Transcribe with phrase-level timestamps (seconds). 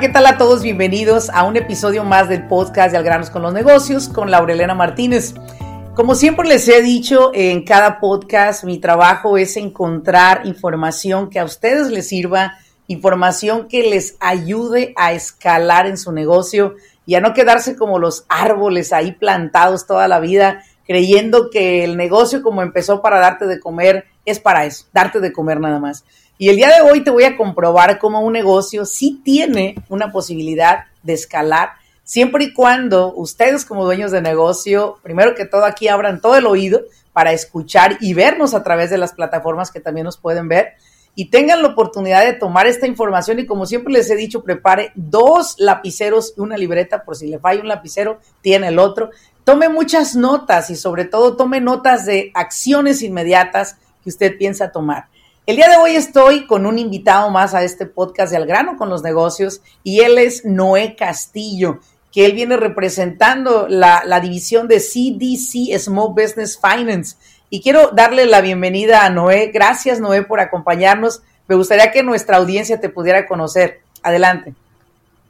[0.00, 0.62] ¿Qué tal a todos?
[0.62, 5.34] Bienvenidos a un episodio más del podcast de Algranos con los Negocios con Laurelena Martínez.
[5.94, 11.44] Como siempre les he dicho en cada podcast, mi trabajo es encontrar información que a
[11.44, 12.54] ustedes les sirva,
[12.86, 18.24] información que les ayude a escalar en su negocio y a no quedarse como los
[18.30, 23.60] árboles ahí plantados toda la vida, creyendo que el negocio como empezó para darte de
[23.60, 26.06] comer es para eso, darte de comer nada más.
[26.42, 30.10] Y el día de hoy te voy a comprobar cómo un negocio sí tiene una
[30.10, 35.88] posibilidad de escalar, siempre y cuando ustedes como dueños de negocio, primero que todo aquí
[35.88, 36.80] abran todo el oído
[37.12, 40.76] para escuchar y vernos a través de las plataformas que también nos pueden ver
[41.14, 44.92] y tengan la oportunidad de tomar esta información y como siempre les he dicho, prepare
[44.94, 49.10] dos lapiceros y una libreta por si le falla un lapicero, tiene el otro.
[49.44, 55.10] Tome muchas notas y sobre todo tome notas de acciones inmediatas que usted piensa tomar.
[55.50, 58.76] El día de hoy estoy con un invitado más a este podcast de Al grano
[58.76, 61.80] con los negocios y él es Noé Castillo,
[62.12, 67.16] que él viene representando la, la, división de CDC Small Business Finance.
[67.48, 69.50] Y quiero darle la bienvenida a Noé.
[69.52, 71.22] Gracias Noé por acompañarnos.
[71.48, 73.80] Me gustaría que nuestra audiencia te pudiera conocer.
[74.04, 74.54] Adelante.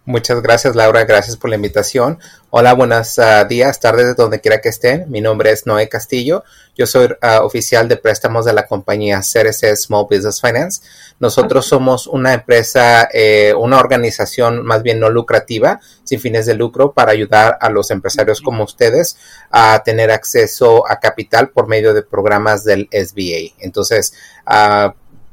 [0.06, 2.18] Muchas gracias Laura, gracias por la invitación.
[2.48, 5.10] Hola, buenos uh, días, tardes, de donde quiera que estén.
[5.10, 6.42] Mi nombre es Noé Castillo.
[6.74, 10.80] Yo soy uh, oficial de préstamos de la compañía CRC Small Business Finance.
[11.18, 16.92] Nosotros somos una empresa, eh, una organización más bien no lucrativa, sin fines de lucro,
[16.92, 19.18] para ayudar a los empresarios como ustedes
[19.50, 23.54] a tener acceso a capital por medio de programas del SBA.
[23.58, 24.14] Entonces,
[24.46, 24.92] uh,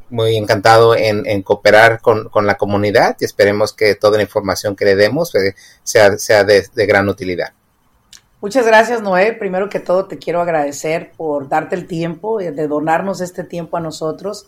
[0.10, 4.96] muy encantado en, cooperar con, la comunidad y esperemos que toda la información que le
[4.96, 7.54] demos eh, sea, de, gran utilidad.
[8.40, 9.34] Muchas gracias, Noé.
[9.34, 13.78] Primero que todo, te quiero agradecer por darte el tiempo, eh, de donarnos este tiempo
[13.78, 14.48] a nosotros.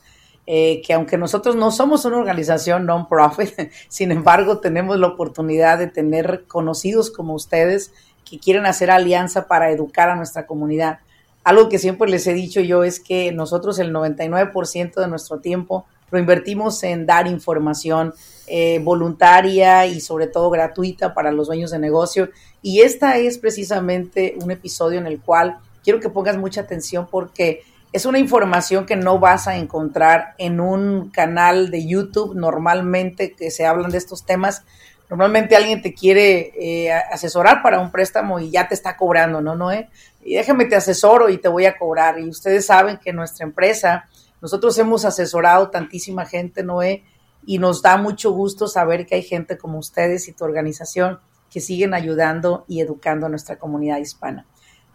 [0.52, 5.86] Eh, que aunque nosotros no somos una organización non-profit, sin embargo, tenemos la oportunidad de
[5.86, 7.92] tener conocidos como ustedes
[8.28, 11.00] que quieren hacer alianza para educar a nuestra comunidad.
[11.44, 15.86] Algo que siempre les he dicho yo es que nosotros el 99% de nuestro tiempo
[16.12, 18.14] lo invertimos en dar información
[18.48, 22.30] eh, voluntaria y sobre todo gratuita para los dueños de negocio.
[22.62, 27.62] Y esta es precisamente un episodio en el cual quiero que pongas mucha atención porque
[27.92, 33.50] es una información que no vas a encontrar en un canal de YouTube normalmente que
[33.50, 34.64] se hablan de estos temas.
[35.09, 39.56] Normalmente alguien te quiere eh, asesorar para un préstamo y ya te está cobrando, ¿no,
[39.56, 39.90] Noé?
[40.24, 42.20] y déjame te asesoro y te voy a cobrar.
[42.20, 44.06] Y ustedes saben que nuestra empresa,
[44.42, 47.03] nosotros hemos asesorado tantísima gente, Noé,
[47.46, 51.19] y nos da mucho gusto saber que hay gente como ustedes y tu organización
[51.50, 54.46] que siguen ayudando y educando a nuestra comunidad hispana.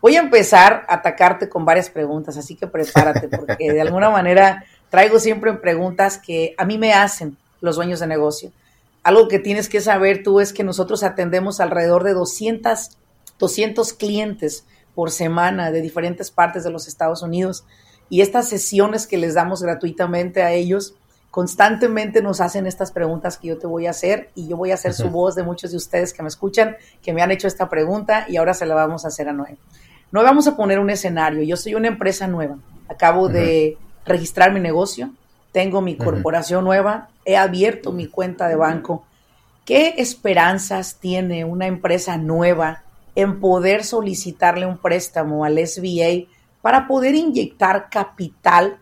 [0.01, 4.65] Voy a empezar a atacarte con varias preguntas, así que prepárate, porque de alguna manera
[4.91, 8.53] traigo siempre preguntas que a mí me hacen los dueños de negocio.
[9.05, 12.97] Algo que tienes que saber tú es que nosotros atendemos alrededor de 200,
[13.39, 17.67] 200 clientes por semana de diferentes partes de los Estados Unidos.
[18.09, 20.95] Y estas sesiones que les damos gratuitamente a ellos,
[21.31, 24.75] constantemente nos hacen estas preguntas que yo te voy a hacer y yo voy a
[24.75, 27.69] hacer su voz de muchos de ustedes que me escuchan, que me han hecho esta
[27.69, 29.59] pregunta y ahora se la vamos a hacer a Noé.
[30.13, 31.43] No vamos a poner un escenario.
[31.43, 32.57] Yo soy una empresa nueva.
[32.89, 33.77] Acabo de
[34.07, 35.11] registrar mi negocio,
[35.55, 39.07] tengo mi corporación nueva, he abierto mi cuenta de banco.
[39.65, 42.83] ¿Qué esperanzas tiene una empresa nueva
[43.15, 46.27] en poder solicitarle un préstamo al SBA
[46.61, 48.79] para poder inyectar capital,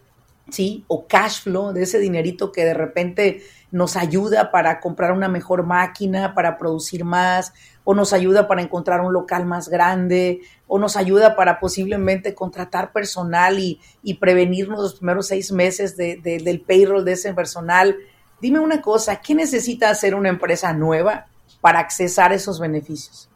[0.48, 0.82] ¿sí?
[0.88, 5.66] O cash flow de ese dinerito que de repente nos ayuda para comprar una mejor
[5.66, 7.52] máquina, para producir más,
[7.84, 12.92] o nos ayuda para encontrar un local más grande, o nos ayuda para posiblemente contratar
[12.92, 13.80] personal y,
[14.20, 17.96] prevenirnos los primeros seis meses del payroll de ese personal.
[18.40, 21.26] Dime una cosa, ¿qué necesita hacer una empresa nueva
[21.60, 23.28] para accesar esos beneficios?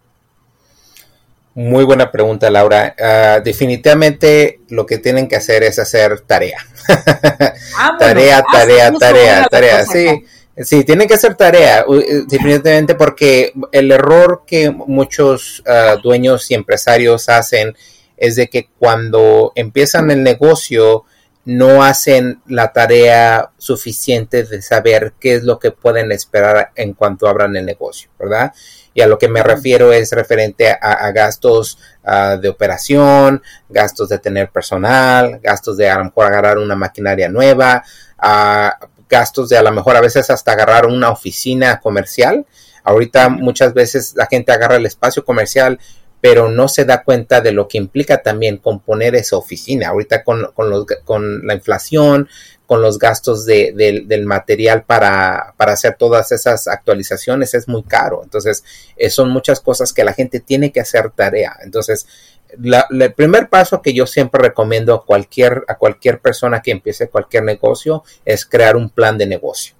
[1.56, 2.94] Muy buena pregunta, Laura.
[2.98, 6.58] Uh, definitivamente lo que tienen que hacer es hacer tarea.
[7.78, 9.84] Ah, tarea, ah, tarea, tarea, tarea.
[9.84, 10.24] Sí,
[10.64, 16.54] sí, tienen que hacer tarea, eh, definitivamente porque el error que muchos uh, dueños y
[16.54, 17.74] empresarios hacen
[18.16, 21.04] es de que cuando empiezan el negocio
[21.44, 27.28] no hacen la tarea suficiente de saber qué es lo que pueden esperar en cuanto
[27.28, 28.52] abran el negocio, ¿verdad?
[28.94, 34.18] Y a lo que me refiero es referente a, gastos ah, de operación, gastos de
[34.18, 37.84] tener personal, gastos de a lo mejor agarrar una maquinaria nueva,
[38.18, 38.76] a
[39.08, 42.46] gastos de a lo mejor a veces hasta agarrar una oficina comercial.
[42.84, 45.78] Ahorita muchas veces la gente agarra el espacio comercial
[46.20, 49.88] pero no se da cuenta de lo que implica también componer esa oficina.
[49.88, 52.28] Ahorita con, con, los, con la inflación,
[52.66, 53.72] con los gastos de,
[54.06, 58.22] del material para, para, hacer todas esas actualizaciones es muy caro.
[58.24, 58.64] Entonces,
[58.96, 61.56] eh, son muchas cosas que la gente tiene que hacer tarea.
[61.62, 62.08] Entonces,
[62.50, 67.44] el primer paso que yo siempre recomiendo a cualquier, a cualquier persona que empiece cualquier
[67.44, 69.74] negocio es crear un plan de negocio.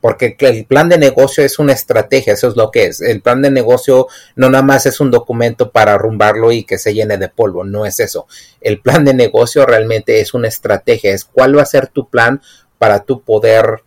[0.00, 3.00] Porque el plan de negocio es una estrategia, eso es lo que es.
[3.00, 6.92] El plan de negocio no nada más es un documento para arrumbarlo y que se
[6.92, 8.26] llene de polvo, no es eso.
[8.60, 12.42] El plan de negocio realmente es una estrategia, es cuál va a ser tu plan
[12.76, 13.82] para tu poder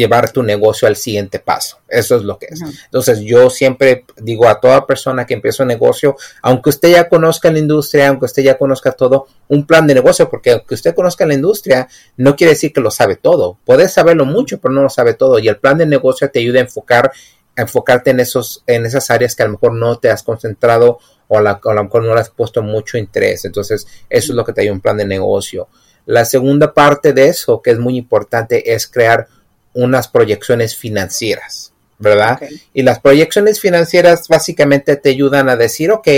[0.00, 1.78] llevar tu negocio al siguiente paso.
[1.88, 2.60] Eso es lo que es.
[2.84, 7.52] Entonces yo siempre digo a toda persona que empieza un negocio, aunque usted ya conozca
[7.52, 11.26] la industria, aunque usted ya conozca todo, un plan de negocio, porque aunque usted conozca
[11.26, 13.58] la industria, no quiere decir que lo sabe todo.
[13.64, 15.38] Puedes saberlo mucho, pero no lo sabe todo.
[15.38, 17.12] Y el plan de negocio te ayuda a enfocar,
[17.56, 20.98] a enfocarte en esos, en esas áreas que a lo mejor no te has concentrado
[21.28, 23.44] o a, a lo mejor no le has puesto mucho interés.
[23.44, 25.68] Entonces, eso es lo que te ayuda un plan de negocio.
[26.06, 29.28] La segunda parte de eso, que es muy importante, es crear
[29.74, 32.40] unas proyecciones financieras, ¿verdad?
[32.74, 36.08] Y las proyecciones financieras básicamente te ayudan a decir, ok,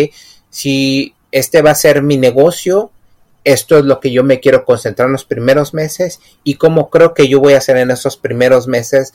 [0.50, 2.90] si este va a ser mi negocio,
[3.44, 7.12] esto es lo que yo me quiero concentrar en los primeros meses y cómo creo
[7.12, 9.14] que yo voy a hacer en esos primeros meses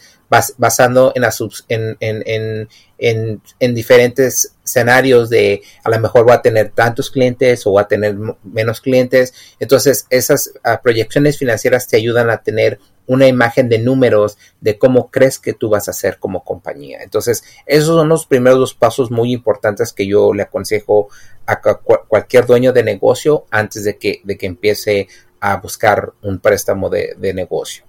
[0.58, 1.24] basando en,
[1.70, 7.66] en, en, en, en, diferentes escenarios de a lo mejor voy a tener tantos clientes
[7.66, 9.34] o voy a tener menos clientes.
[9.60, 15.10] Entonces esas ah, proyecciones financieras te ayudan a tener una imagen de números de cómo
[15.10, 17.00] crees que tú vas a hacer como compañía.
[17.02, 21.10] Entonces, esos son los primeros dos pasos muy importantes que yo le aconsejo
[21.46, 25.08] a cualquier dueño de negocio antes de que, de que empiece
[25.40, 27.84] a buscar un préstamo de, negocio.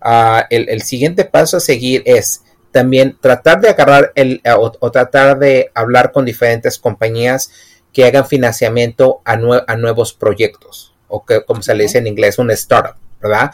[0.00, 5.70] Ah, el, siguiente paso a seguir es también tratar de agarrar el, o, tratar de
[5.74, 7.50] hablar con diferentes compañías
[7.92, 9.32] que hagan financiamiento a,
[9.66, 12.96] a nuevos proyectos o que como se le dice en inglés un startup.
[13.20, 13.52] ¿verdad?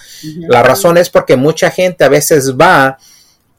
[0.48, 2.98] La razón es porque mucha gente a veces va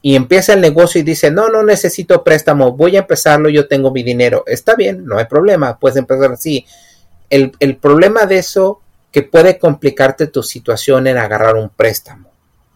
[0.02, 3.92] y empieza el negocio y dice, no, no necesito préstamo, voy a empezarlo, yo tengo
[3.92, 4.42] mi dinero.
[4.46, 6.66] Está bien, no hay problema, puedes empezar así.
[7.28, 8.80] El, problema de eso
[9.12, 12.30] que puede complicarte tu situación en agarrar un préstamo,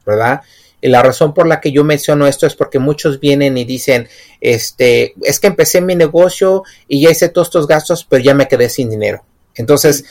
[0.07, 0.43] ¿verdad?
[0.81, 4.07] Y la razón por la que yo menciono esto es porque muchos vienen y dicen,
[4.41, 8.47] este, es que empecé mi negocio y ya hice todos estos gastos, pero ya me
[8.47, 9.25] quedé sin dinero.
[9.57, 10.05] Entonces,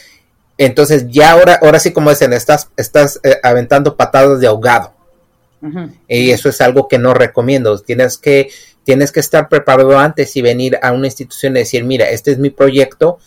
[0.57, 4.93] entonces ya ahora, ahora sí como dicen, estás, estás eh, aventando patadas de ahogado.
[6.09, 7.79] Y eso es algo que no recomiendo.
[7.79, 8.49] Tienes que,
[8.83, 12.37] tienes que estar preparado antes y venir a una institución y decir, mira, este es
[12.37, 13.17] mi proyecto,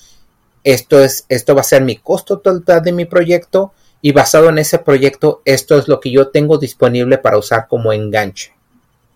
[0.62, 3.72] esto es, esto va a ser mi costo total de mi proyecto,
[4.02, 7.93] y basado en ese proyecto, esto es lo que yo tengo disponible para usar como
[7.93, 8.52] enganche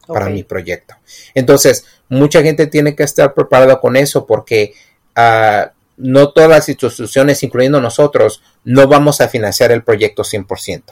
[0.06, 0.96] para mi proyecto.
[1.34, 4.74] Entonces, mucha gente tiene que estar preparada con eso porque
[5.16, 10.82] uh, no todas las instituciones, incluyendo nosotros, no vamos a financiar el proyecto 100%.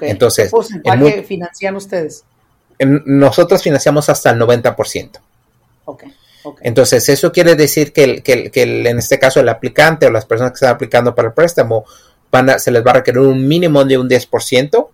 [0.00, 2.24] Entonces, ¿qué financian ustedes?
[2.80, 5.20] nosotros financiamos hasta el 90%.
[6.62, 8.22] Entonces, eso quiere decir que,
[8.54, 11.84] en este caso el aplicante o las personas que están aplicando para el préstamo
[12.30, 14.88] van se les va a requerir un mínimo de un 10%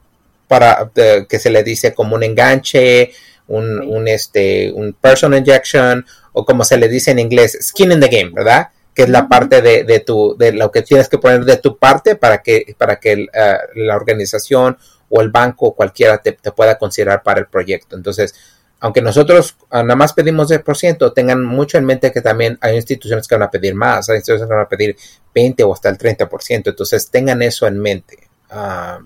[0.48, 3.12] para que se le dice como un enganche,
[3.48, 8.00] un, un, este, un person injection o como se le dice en inglés, skin in
[8.00, 8.68] the game, ¿verdad?
[8.94, 11.76] Que es la parte de, de, tu, de lo que tienes que poner de tu
[11.76, 16.78] parte para que, para que eh, la organización o el banco o cualquiera te, pueda
[16.78, 17.96] considerar para el proyecto.
[17.96, 18.34] Entonces,
[18.80, 23.26] aunque nosotros ah, nada más pedimos 10%, tengan mucho en mente que también hay instituciones
[23.26, 24.96] que van a pedir más, hay instituciones que van a pedir
[25.34, 26.28] 20 o hasta el 30%.
[26.66, 28.18] Entonces, tengan eso en mente.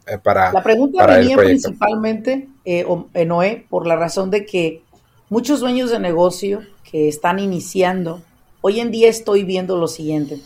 [0.07, 2.85] Eh, para, la pregunta venía principalmente, eh,
[3.25, 4.83] Noé, por la razón de que
[5.31, 8.23] muchos dueños de negocio que están iniciando
[8.61, 10.41] Hoy en día estoy viendo lo siguiente.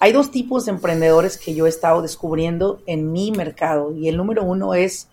[0.00, 4.16] Hay dos tipos de emprendedores que yo he estado descubriendo en mi mercado y el
[4.16, 5.08] número uno es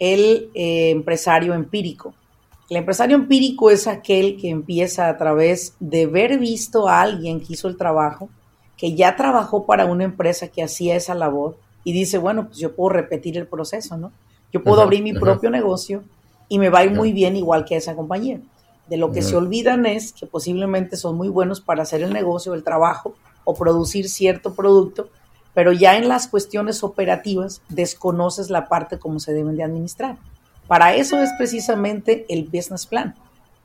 [0.00, 2.12] el eh, empresario empírico.
[2.68, 7.52] El empresario empírico es aquel que empieza a través de ver visto a alguien que
[7.52, 8.28] hizo el trabajo,
[8.76, 12.74] que ya trabajó para una empresa que hacía esa labor y dice, bueno, pues yo
[12.74, 14.10] puedo repetir el proceso, ¿no?
[14.52, 16.02] Yo puedo abrir mi propio negocio
[16.48, 18.40] y me va a ir muy bien igual que esa compañía.
[18.90, 22.54] De lo que se olvidan es que posiblemente son muy buenos para hacer el negocio,
[22.54, 25.08] el trabajo, o producir cierto producto,
[25.54, 30.16] pero ya en las cuestiones operativas desconoces la parte como se deben de administrar.
[30.66, 33.14] Para eso es precisamente el business plan.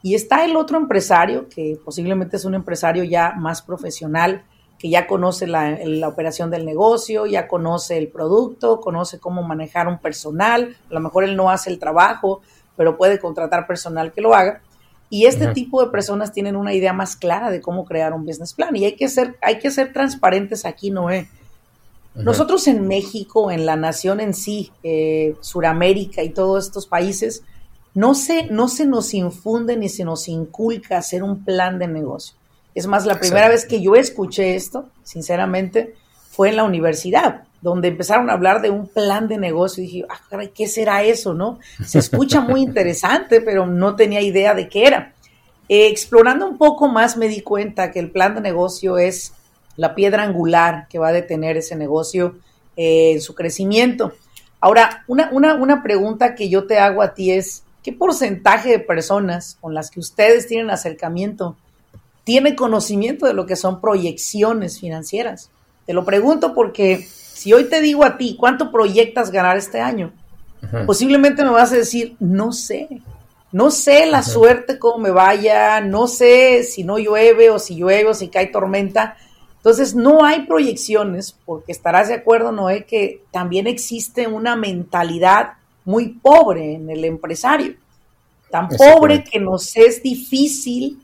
[0.04, 4.44] Y está el otro empresario, que posiblemente es un empresario ya más profesional,
[4.78, 9.88] que ya conoce la, la, operación del negocio, ya conoce el producto, conoce cómo manejar
[9.88, 12.42] un personal, a lo mejor él no hace el trabajo,
[12.76, 14.62] pero puede contratar personal que lo haga.
[15.10, 18.54] Y este tipo de personas tienen una idea más clara de cómo crear un business
[18.54, 18.76] plan.
[18.76, 21.30] Y hay que ser, hay que ser transparentes aquí, Noé.
[22.16, 27.44] Nosotros en México, en la nación en sí, eh, Suramérica y todos estos países,
[27.94, 32.36] no se, no se nos infunde ni se nos inculca hacer un plan de negocio.
[32.74, 35.96] Es más, la primera vez que yo escuché esto, sinceramente,
[36.30, 39.84] fue en la universidad, donde empezaron a hablar de un plan de negocio.
[39.84, 41.34] Y dije, ah, ¿qué será eso?
[41.34, 41.58] ¿No?
[41.84, 45.14] Se escucha muy interesante, pero no tenía idea de qué era.
[45.68, 49.34] Eh, explorando un poco más me di cuenta que el plan de negocio es
[49.78, 52.36] la piedra angular que va a detener ese negocio
[52.78, 54.14] eh, en su crecimiento.
[54.60, 58.80] Ahora, una, una, una pregunta que yo te hago a ti es, ¿qué porcentaje de
[58.80, 61.58] personas con las que ustedes tienen acercamiento
[62.26, 65.50] tiene conocimiento de lo que son proyecciones financieras?
[65.88, 70.14] Te lo pregunto porque si hoy te digo a ti cuánto proyectas ganar este año,
[70.86, 72.88] posiblemente me vas a decir, no sé,
[73.52, 78.10] no sé la suerte cómo me vaya, no sé si no llueve o si llueve
[78.10, 79.18] o si cae tormenta,
[79.66, 86.10] entonces, no hay proyecciones, porque estarás de acuerdo, Noé, que también existe una mentalidad muy
[86.10, 87.74] pobre en el empresario.
[88.52, 91.02] Tan pobre que nos es difícil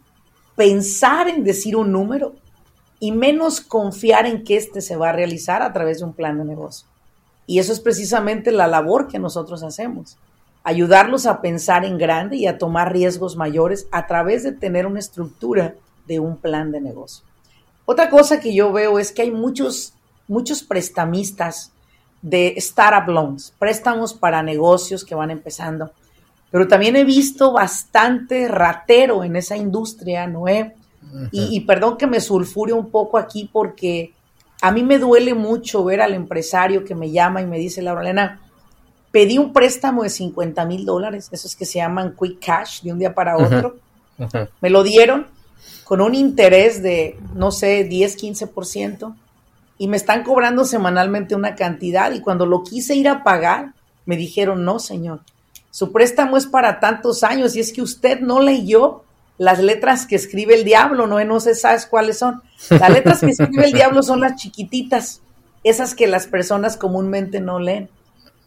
[0.56, 2.36] pensar en decir un número
[3.02, 6.38] y menos confiar en que éste se va a realizar a través de un plan
[6.38, 6.88] de negocio.
[7.48, 10.20] Y eso es precisamente la labor que nosotros hacemos.
[10.64, 15.00] Ayudarlos a pensar en grande y a tomar riesgos mayores a través de tener una
[15.00, 17.26] estructura de un plan de negocio.
[17.86, 19.96] Otra cosa que yo veo es que hay muchos,
[20.28, 21.74] muchos prestamistas
[22.22, 25.92] de startup loans, préstamos para negocios que van empezando.
[26.52, 30.76] Pero también he visto bastante ratero en esa industria, Noé.
[31.32, 34.14] Y, y, perdón que me sulfure un poco aquí porque
[34.62, 38.02] a mí me duele mucho ver al empresario que me llama y me dice, Laura
[38.02, 38.42] Elena,
[39.12, 43.00] pedí un préstamo de 50 mil dólares, esos que se llaman quick cash de un
[43.00, 43.78] día para otro.
[44.62, 45.28] Me lo dieron
[45.84, 49.16] con un interés de, no sé, 10, 15%,
[49.78, 53.74] y me están cobrando semanalmente una cantidad, y cuando lo quise ir a pagar,
[54.06, 55.22] me dijeron, no, señor,
[55.72, 59.04] su préstamo es para tantos años, y es que usted no leyó
[59.42, 62.44] las letras que escribe el diablo, no, no sé, sabes cuáles son.
[62.70, 65.24] Las letras que escribe el diablo son las chiquititas,
[65.64, 67.90] esas que las personas comúnmente no leen.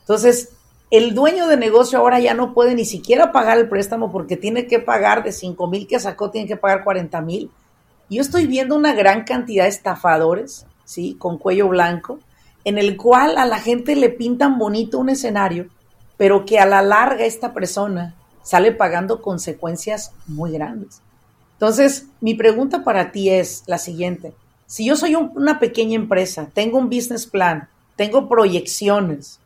[0.02, 0.50] Entonces,
[0.92, 4.68] el dueño de negocio ahora ya no puede ni siquiera pagar el préstamo porque tiene
[4.68, 7.50] que pagar de 5 mil que sacó, tiene que pagar 40 mil.
[8.08, 11.16] Yo estoy viendo una gran cantidad de estafadores, ¿sí?
[11.18, 12.20] Con cuello blanco,
[12.64, 15.66] en el cual a la gente le pintan bonito un escenario,
[16.16, 21.02] pero que a la larga esta persona sale pagando consecuencias muy grandes.
[21.54, 24.34] Entonces, mi pregunta para ti es la siguiente.
[24.66, 29.40] Si yo soy una pequeña empresa, tengo un business plan, tengo proyecciones,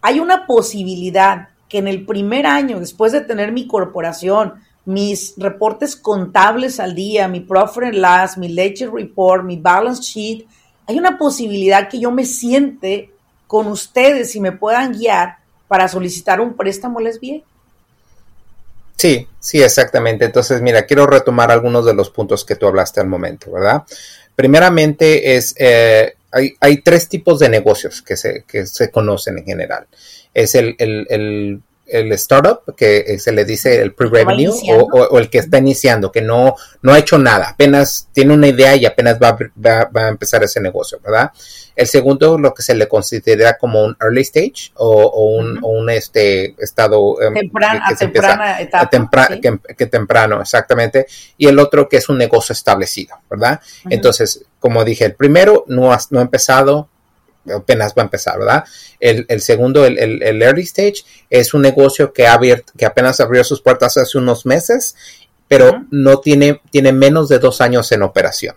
[0.00, 5.94] hay una posibilidad que en el primer año, después de tener mi corporación, mis reportes
[5.96, 10.46] contables al día, mi profit and loss, mi ledger report, mi balance sheet,
[10.86, 13.12] hay una posibilidad que yo me siente
[13.46, 17.20] con ustedes y me puedan guiar para solicitar un préstamo, ¿les?
[18.96, 20.24] Sí, sí, exactamente.
[20.24, 23.82] Entonces, mira, quiero retomar algunos de los puntos que tú hablaste al momento, ¿verdad?
[24.36, 29.44] Primeramente es eh, hay, hay tres tipos de negocios que se, que se conocen en
[29.44, 29.86] general.
[30.32, 34.52] Es el, el, el, el startup, que se le dice el pre-revenue,
[34.90, 38.74] o, el que está iniciando, que no, no ha hecho nada, apenas tiene una idea
[38.76, 41.30] y apenas va, va, va, a empezar ese negocio, ¿verdad?
[41.74, 46.54] El segundo, lo que se le considera como un early stage o, un, un, este
[46.62, 49.28] estado em, temprana, que, temprana etapa,
[49.76, 51.06] que, temprano, exactamente.
[51.38, 53.60] Y el otro que es un negocio establecido, ¿verdad?
[53.88, 56.88] Entonces, como dije, el primero no ha, no ha empezado,
[57.54, 58.64] apenas va a empezar, ¿verdad?
[59.00, 63.20] El, el segundo, el, el, early stage, es un negocio que, ha abierto, que apenas
[63.20, 64.94] abrió sus puertas hace unos meses,
[65.48, 68.54] pero no tiene, tiene menos de dos años en operación.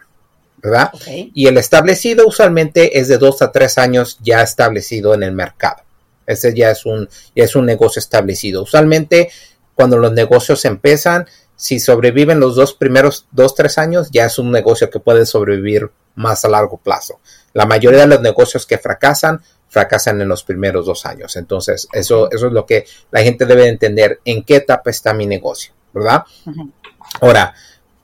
[0.62, 0.92] ¿verdad?
[1.06, 5.84] Y el establecido usualmente es de dos a tres años ya establecido en el mercado.
[6.26, 8.64] Ese ya es un, ya es un negocio establecido.
[8.64, 9.30] Usualmente
[9.76, 14.52] cuando los negocios empiezan, si sobreviven los dos primeros dos, tres años, ya es un
[14.52, 17.20] negocio que puede sobrevivir más a largo plazo.
[17.56, 21.38] La mayoría de los negocios que fracasan, fracasan en los primeros dos años.
[21.38, 25.26] Entonces, eso, eso es lo que la gente debe entender, en qué etapa está mi
[25.26, 26.24] negocio, ¿verdad?
[27.22, 27.54] Ahora,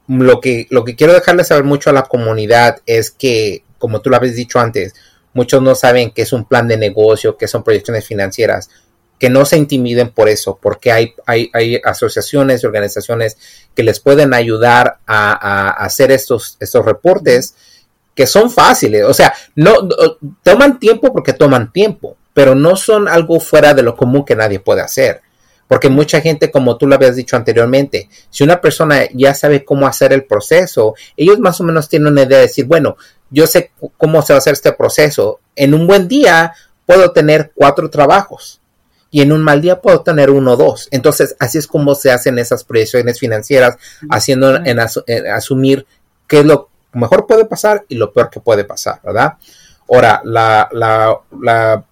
[0.07, 4.09] lo que, lo que quiero dejarle saber mucho a la comunidad es que, como tú
[4.09, 4.95] lo habías dicho antes,
[5.33, 8.69] muchos no saben qué es un plan de negocio, qué son proyecciones financieras,
[9.19, 13.37] que no se intimiden por eso, porque hay, hay, hay asociaciones y organizaciones
[13.75, 17.53] que les pueden ayudar a, hacer estos, estos reportes
[18.21, 19.89] que son fáciles, o sea, no
[20.43, 24.59] toman tiempo porque toman tiempo, pero no son algo fuera de lo común que nadie
[24.59, 25.21] puede hacer.
[25.67, 29.87] Porque mucha gente, como tú lo habías dicho anteriormente, si una persona ya sabe cómo
[29.87, 32.95] hacer el proceso, ellos más o menos tienen una idea de decir, bueno,
[33.31, 35.39] yo sé cómo se va a hacer este proceso.
[35.55, 36.53] En un buen día
[36.85, 38.61] puedo tener cuatro trabajos
[39.09, 40.89] y en un mal día puedo tener uno o dos.
[40.91, 43.77] Entonces, así es como se hacen esas proyecciones financieras,
[44.11, 45.87] haciendo en, asumir
[46.27, 49.33] qué es lo mejor puede pasar y lo peor que puede pasar, ¿verdad?
[49.89, 51.85] Ahora, la, la, la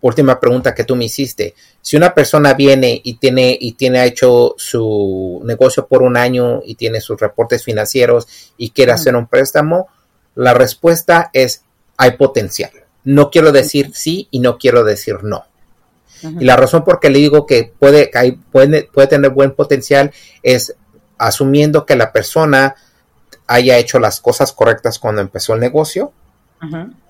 [0.00, 1.54] última pregunta que tú me hiciste.
[1.80, 6.74] Si una persona viene y tiene y tiene hecho su negocio por un año y
[6.74, 9.88] tiene sus reportes financieros y quiere hacer un préstamo,
[10.34, 11.62] la respuesta es
[11.96, 12.70] hay potencial.
[13.04, 15.44] No quiero decir sí y no quiero decir no.
[16.22, 18.10] Y la razón por que le digo que puede,
[18.50, 20.74] puede, puede tener buen potencial es
[21.18, 22.74] asumiendo que la persona
[23.46, 26.12] haya hecho las cosas correctas cuando empezó el negocio,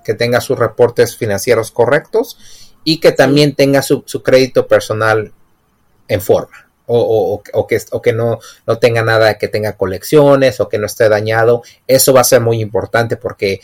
[0.03, 2.37] que tenga sus reportes financieros correctos
[2.83, 5.31] y que también tenga su, crédito personal
[6.07, 6.69] en forma.
[6.89, 11.63] O, que, que no, no tenga nada que tenga colecciones o que no esté dañado.
[11.85, 13.59] Eso va a ser muy importante porque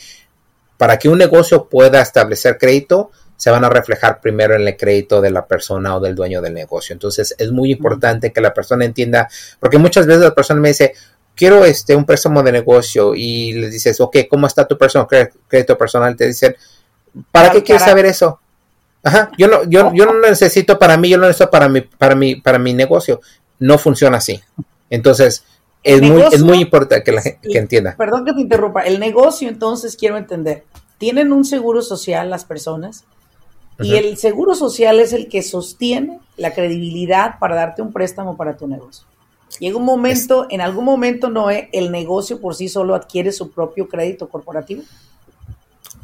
[0.76, 5.20] para que un negocio pueda establecer crédito, se van a reflejar primero en el crédito
[5.20, 6.92] de la persona o del dueño del negocio.
[6.92, 9.28] Entonces es muy importante que la persona entienda,
[9.58, 10.94] porque muchas veces la persona me dice,
[11.34, 15.06] quiero este un préstamo de negocio y le dices, ok, ¿cómo está tu persona,
[15.48, 16.16] crédito personal?
[16.16, 16.56] Te dicen,
[17.30, 18.40] ¿para qué quieres saber eso?
[19.02, 22.14] Ajá, yo no, yo, yo no necesito para mí, yo no necesito para mi, para
[22.14, 23.20] mi, para mi negocio.
[23.58, 24.40] No funciona así.
[24.90, 25.44] Entonces,
[25.82, 27.94] es muy, es muy importante que la gente que entienda.
[27.96, 28.82] Perdón que te interrumpa.
[28.82, 30.64] El negocio, entonces, quiero entender.
[30.98, 33.04] ¿Tienen un seguro social las personas?
[33.80, 38.56] Y el seguro social es el que sostiene la credibilidad para darte un préstamo para
[38.56, 39.04] tu negocio.
[39.60, 43.88] Llega un momento, en algún momento, Noé, el negocio por sí solo adquiere su propio
[43.88, 44.82] crédito corporativo.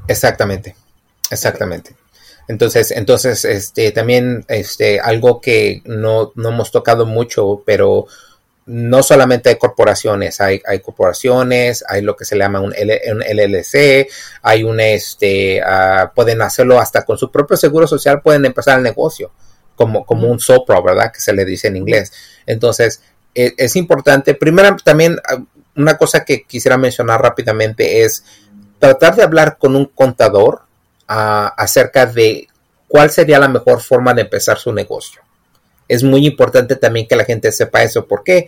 [0.06, 0.76] Exactamente,
[1.30, 1.96] exactamente.
[2.48, 8.06] Entonces, entonces, este, también, este, algo que no, no hemos tocado mucho, pero
[8.66, 14.08] no solamente hay corporaciones, hay, hay corporaciones, hay lo que se llama un, LLC,
[14.42, 18.84] hay un, este, uh, pueden hacerlo hasta con su propio seguro social, pueden empezar el
[18.84, 19.32] negocio,
[19.74, 21.12] como, como un SOPRO, ¿verdad?
[21.12, 22.12] Que se le dice en inglés.
[22.46, 23.00] Entonces,
[23.34, 25.42] e, es, importante, primero también, ah,
[25.76, 28.24] una cosa que quisiera mencionar rápidamente es
[28.78, 30.62] tratar de hablar con un contador
[31.06, 32.46] acerca de
[32.86, 35.22] cuál sería la mejor forma de empezar su negocio.
[35.88, 38.06] Es muy importante también que la gente sepa eso.
[38.06, 38.46] ¿Por qué?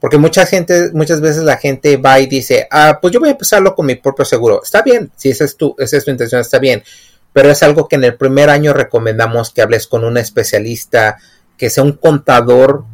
[0.00, 3.32] Porque mucha gente, muchas veces la gente va y dice, ah, pues yo voy a
[3.32, 4.62] empezarlo con mi propio seguro.
[4.62, 6.82] Está bien, si esa es tu, esa es tu intención, está bien.
[7.32, 11.16] Pero es algo que en el primer año recomendamos que hables con un especialista,
[11.56, 12.84] que sea un contador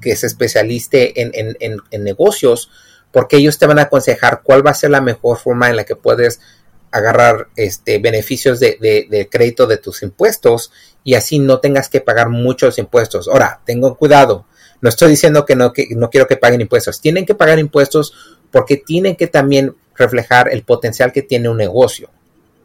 [0.00, 2.70] que se especialiste en, en, en negocios,
[3.12, 5.84] porque ellos te van a aconsejar cuál va a ser la mejor forma en la
[5.84, 6.40] que puedes
[6.90, 10.72] agarrar este, beneficios de, crédito de tus impuestos
[11.04, 13.28] y así no tengas que pagar muchos impuestos.
[13.28, 14.46] Ahora, tengo cuidado,
[14.80, 18.14] no estoy diciendo que no, que no quiero que paguen impuestos, tienen que pagar impuestos
[18.50, 22.10] porque tienen que también reflejar el potencial que tiene un negocio,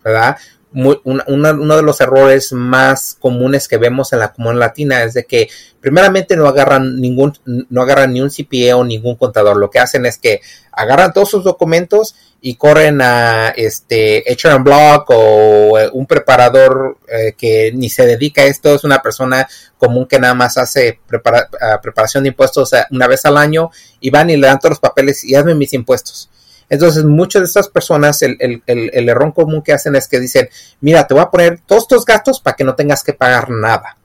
[0.03, 0.37] ¿verdad?
[0.73, 5.49] Uno de los errores más comunes que vemos en la comunidad latina es de que
[5.79, 9.57] primeramente no agarran ningún, no agarran ni un CPA o ningún contador.
[9.57, 15.09] Lo que hacen es que agarran todos sus documentos y corren a este HR Block
[15.09, 20.07] o eh, un preparador eh, que ni se dedica a esto, es una persona común
[20.07, 24.37] que nada más hace preparación de impuestos eh, una vez al año y van y
[24.37, 26.29] le dan todos los papeles y hazme mis impuestos.
[26.73, 30.49] Entonces, muchas de estas personas, el, el, el, error común que hacen es que dicen,
[30.81, 33.95] mira, te voy a poner todos estos gastos para que no tengas que pagar nada.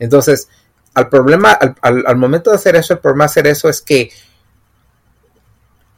[0.00, 0.48] Entonces,
[0.94, 4.10] al problema, al, al, momento de hacer eso, el problema de hacer eso es que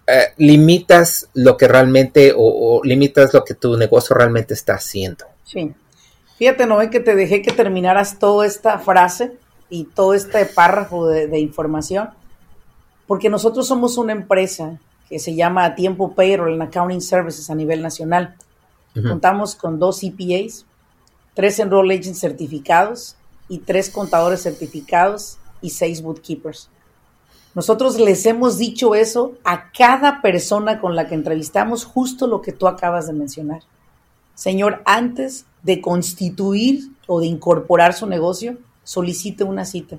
[0.07, 5.25] eh, limitas lo que realmente, o, limitas lo que tu negocio realmente está haciendo.
[5.45, 5.73] Sí.
[6.37, 9.33] Fíjate, no que te dejé que terminaras toda esta frase
[9.71, 12.11] y todo este párrafo de información,
[13.07, 14.79] porque nosotros somos una empresa
[15.11, 18.37] que se llama Tiempo Payroll and Accounting Services a nivel nacional.
[18.95, 20.65] Contamos con dos CPAs,
[21.35, 23.17] tres Enroll Agents certificados
[23.49, 26.71] y tres contadores certificados y seis bookkeepers.
[27.55, 32.53] Nosotros les hemos dicho eso a cada persona con la que entrevistamos, justo lo que
[32.53, 33.63] tú acabas de mencionar.
[34.35, 39.99] Señor, antes de constituir o de incorporar su negocio, solicite una cita.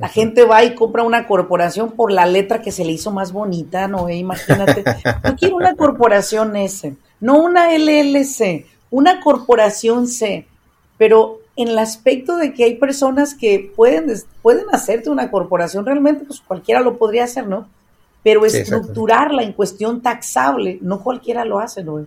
[0.00, 3.32] La gente va y compra una corporación por la letra que se le hizo más
[3.32, 4.08] bonita, ¿no?
[4.08, 4.82] Imagínate.
[5.24, 10.46] Yo quiero una corporación S, no una LLC, una corporación C,
[10.96, 14.10] pero en el aspecto de que hay personas que pueden,
[14.40, 17.68] pueden hacerte una corporación, realmente pues cualquiera lo podría hacer, ¿no?
[18.22, 22.06] Pero estructurarla en cuestión taxable, no cualquiera lo hace, ¿no?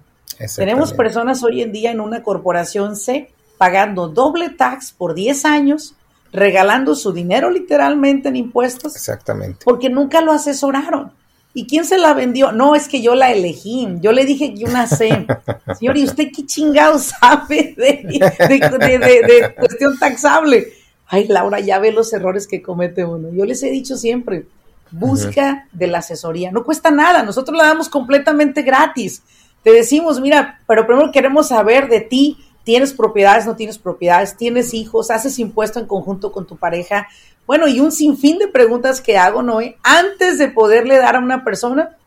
[0.56, 5.96] Tenemos personas hoy en día en una corporación C pagando doble tax por 10 años,
[6.34, 8.96] regalando su dinero literalmente en impuestos.
[8.96, 9.60] Exactamente.
[9.64, 11.12] Porque nunca lo asesoraron.
[11.54, 12.52] ¿Y quién se la vendió?
[12.52, 13.88] No, es que yo la elegí.
[14.02, 15.28] Yo le dije que una C.
[15.80, 20.74] Señor, ¿y usted qué chingado sabe de, cuestión taxable?
[21.06, 23.30] Ay, Laura, ya ve los errores que comete uno.
[23.32, 24.48] Yo les he dicho siempre,
[24.90, 26.52] busca de la asesoría.
[26.52, 29.22] No cuesta nada, nosotros la damos completamente gratis.
[29.62, 34.74] Te decimos, mira, pero primero queremos saber de ti, tienes propiedades, no tienes propiedades, tienes
[34.74, 37.08] hijos, haces impuesto en conjunto con tu pareja.
[37.46, 41.44] Bueno, y un sinfín de preguntas que hago, Noé, antes de poderle dar a una
[41.44, 41.98] persona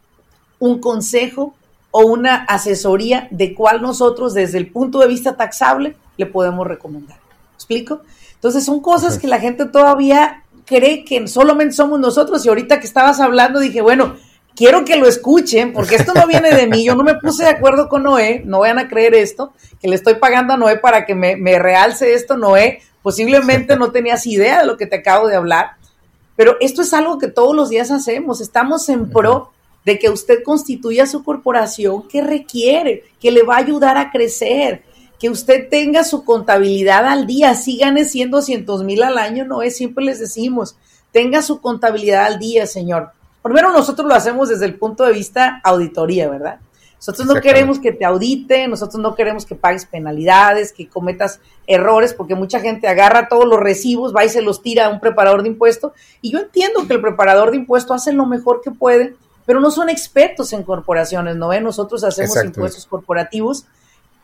[0.59, 1.55] un consejo
[1.91, 7.19] o una asesoría de cuál nosotros desde el punto de vista taxable le podemos recomendar.
[7.55, 8.01] explico?
[8.35, 12.87] Entonces son cosas que la gente todavía cree que solamente somos nosotros y ahorita que
[12.87, 14.17] estabas hablando dije, bueno,
[14.57, 17.51] quiero que lo escuchen, porque esto no viene de mí, yo no me puse de
[17.51, 21.05] acuerdo con Noé, no vayan a creer esto, que le estoy pagando a Noé para
[21.05, 25.37] que me, realce esto, Noé, posiblemente no tenías idea de lo que te acabo de
[25.37, 25.73] hablar,
[26.35, 29.53] pero esto es algo que todos los días hacemos, estamos en pro
[29.85, 34.83] de que usted constituya su corporación que requiere, que le va a ayudar a crecer,
[35.21, 39.63] que usted tenga su contabilidad al día, si gane 100, 200 mil al año, no
[39.63, 40.77] es, siempre les decimos,
[41.13, 43.13] tenga su contabilidad al día, señor.
[43.47, 46.59] Primero nosotros lo hacemos desde el punto de vista auditoría, ¿verdad?
[46.97, 52.13] Nosotros no queremos que te audite, nosotros no queremos que pagues penalidades, que cometas errores,
[52.13, 55.43] porque mucha gente agarra todos los recibos, va y se los tira a un preparador
[55.43, 55.93] de impuestos.
[56.23, 59.71] Y yo entiendo que el preparador de impuestos hace lo mejor que puede, pero no
[59.71, 61.53] son expertos en corporaciones, ¿no?
[61.61, 63.67] Nosotros hacemos impuestos corporativos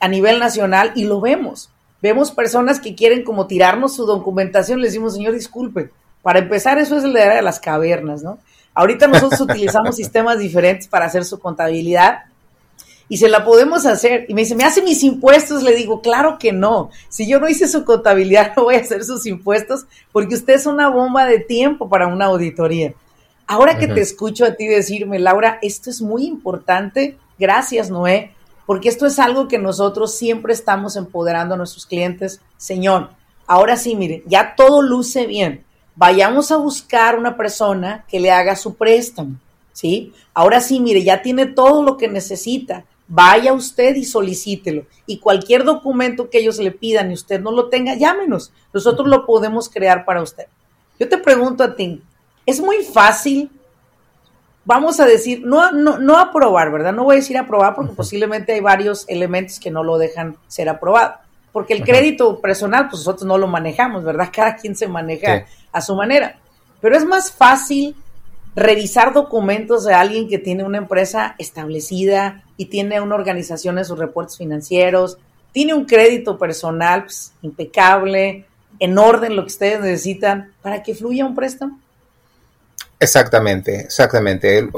[0.01, 1.71] a nivel nacional y lo vemos.
[2.01, 5.93] Vemos personas que quieren como tirarnos su documentación, le decimos, señor, disculpe.
[6.23, 8.39] Para empezar, eso es el de las cavernas, ¿no?
[8.75, 12.25] Ahorita nosotros utilizamos sistemas diferentes para hacer su contabilidad
[13.09, 14.25] y se la podemos hacer.
[14.29, 15.63] Y me dice, ¿me hace mis impuestos?
[15.63, 16.91] Le digo, claro que no.
[17.11, 20.67] Si yo no hice su contabilidad, no voy a hacer sus impuestos porque usted es
[20.67, 22.95] una bomba de tiempo para una auditoría.
[23.47, 28.33] Ahora que te escucho a ti decirme, Laura, esto es muy importante, gracias Noé,
[28.65, 32.41] porque esto es algo que nosotros siempre estamos empoderando a nuestros clientes.
[32.57, 33.11] Señor,
[33.47, 38.57] ahora sí, mire, ya todo luce bien vayamos a buscar una persona que le haga
[38.57, 39.37] su préstamo,
[39.73, 40.13] ¿sí?
[40.35, 42.85] Ahora sí, mire, ya tiene todo lo que necesita.
[43.09, 44.87] Vaya usted y solicítelo.
[45.07, 48.53] Y cualquier documento que ellos le pidan y usted no lo tenga, llámenos.
[48.73, 50.47] Nosotros lo podemos crear para usted.
[50.99, 52.01] Yo te pregunto a ti,
[52.47, 53.51] es muy fácil,
[54.65, 56.93] vamos a decir, no, no, no aprobar, ¿verdad?
[56.93, 60.69] No voy a decir aprobar porque posiblemente hay varios elementos que no lo dejan ser
[60.69, 61.22] aprobado
[61.53, 64.31] porque el crédito personal, pues nosotros no lo manejamos, ¿verdad?
[64.35, 66.39] Cada quien se maneja a su manera.
[66.81, 67.97] Pero es más fácil
[68.55, 73.99] revisar documentos de alguien que tiene una empresa establecida y tiene una organización en sus
[73.99, 75.19] reportes financieros,
[75.53, 78.47] tiene un crédito personal pues, impecable,
[78.79, 81.81] en orden lo que ustedes necesitan para que fluya un préstamo.
[82.99, 84.69] Exactamente, exactamente.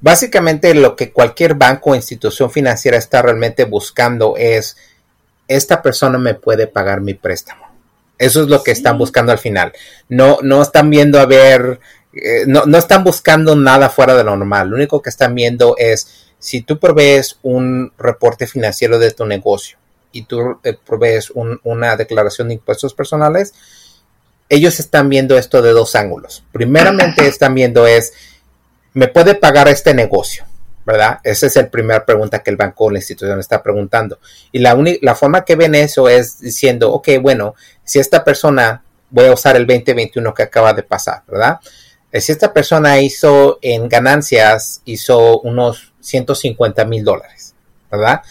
[0.00, 4.76] Básicamente lo que cualquier banco o institución financiera está realmente buscando es
[5.48, 7.64] esta persona me puede pagar mi préstamo.
[8.18, 9.72] Eso es lo que están buscando al final.
[10.08, 11.80] No, no están viendo a ver,
[12.12, 14.70] eh, no, no, están buscando nada fuera de lo normal.
[14.70, 19.78] Lo único que están viendo es si tú provees un reporte financiero de tu negocio
[20.12, 21.30] y tú eh, provees
[21.62, 23.52] una declaración de impuestos personales,
[24.48, 26.42] ellos están viendo esto de dos ángulos.
[26.52, 28.14] Primeramente están viendo es,
[28.94, 30.45] ¿me puede pagar este negocio?
[30.86, 31.18] ¿Verdad?
[31.24, 34.20] Esa es la primera pregunta que el banco o la institución está preguntando.
[34.52, 39.26] Y la, la forma que ven eso es diciendo, ok, bueno, si esta persona, voy
[39.26, 41.58] a usar el 2021 que acaba de pasar, ¿verdad?
[42.12, 47.56] Eh, si esta persona hizo en ganancias, hizo unos 150 mil dólares,
[47.90, 48.22] ¿verdad?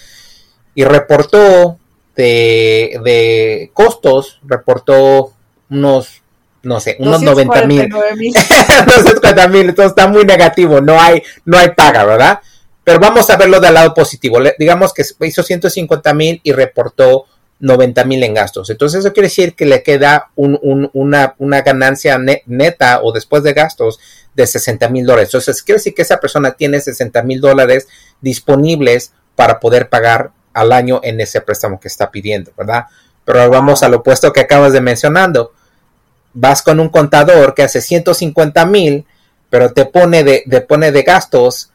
[0.74, 1.78] Y reportó
[2.16, 5.34] de, de costos, reportó
[5.70, 6.22] unos
[6.66, 7.90] no sé, unos 90 mil.
[7.90, 12.40] 250 mil, entonces está muy negativo, no hay, no hay paga, ¿verdad?
[12.84, 14.40] Pero vamos a verlo del lado positivo.
[14.60, 17.26] digamos que hizo 150 mil y reportó
[17.60, 18.70] 90 mil en gastos.
[18.70, 24.00] Entonces eso quiere decir que le queda una, una, ganancia neta o después de gastos
[24.36, 25.30] de 60 mil dólares.
[25.30, 27.88] Entonces quiere decir que esa persona tiene 60 mil dólares
[28.22, 32.86] disponibles para poder pagar al año en ese préstamo que está pidiendo, ¿verdad?
[33.24, 35.54] Pero vamos al opuesto que acabas de mencionando
[36.36, 39.06] vas con un contador que hace 150 mil,
[39.50, 41.72] pero te pone de, te pone de gastos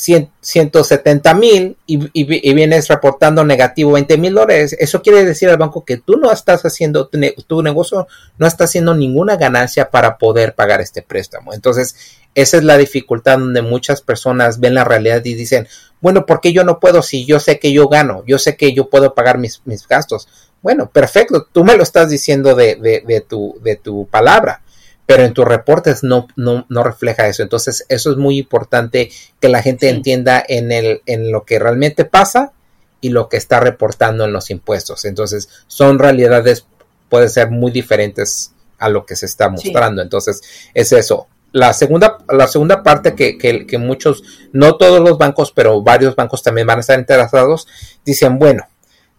[0.00, 5.98] 170 mil y, vienes reportando negativo 20 mil dólares, eso quiere decir al banco que
[5.98, 8.06] tú no estás haciendo, tu, negocio
[8.38, 11.52] no está haciendo ninguna ganancia para poder pagar este préstamo.
[11.52, 11.96] Entonces,
[12.34, 15.68] esa es la dificultad donde muchas personas ven la realidad y dicen,
[16.00, 18.24] bueno, ¿por qué yo no puedo si yo sé que yo gano?
[18.26, 20.28] Yo sé que yo puedo pagar mis, mis gastos.
[20.62, 24.62] Bueno, perfecto, tú me lo estás diciendo de, de, de, tu, de tu palabra
[25.10, 27.42] pero en tus reportes no, no, no, refleja eso.
[27.42, 32.04] Entonces, eso es muy importante que la gente entienda en, el, en lo que realmente
[32.04, 32.52] pasa
[33.00, 35.04] y lo que está reportando en los impuestos.
[35.04, 36.64] Entonces, son realidades,
[37.08, 40.00] pueden ser muy diferentes a lo que se está mostrando.
[40.00, 40.42] Entonces,
[40.74, 41.26] es eso.
[41.50, 46.14] La segunda, la segunda parte que, que, que muchos, no todos los bancos, pero varios
[46.14, 47.66] bancos también van a estar interesados,
[48.04, 48.68] dicen, bueno,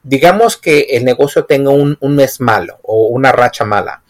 [0.04, 4.02] digamos que el negocio tenga un, un mes malo o una racha mala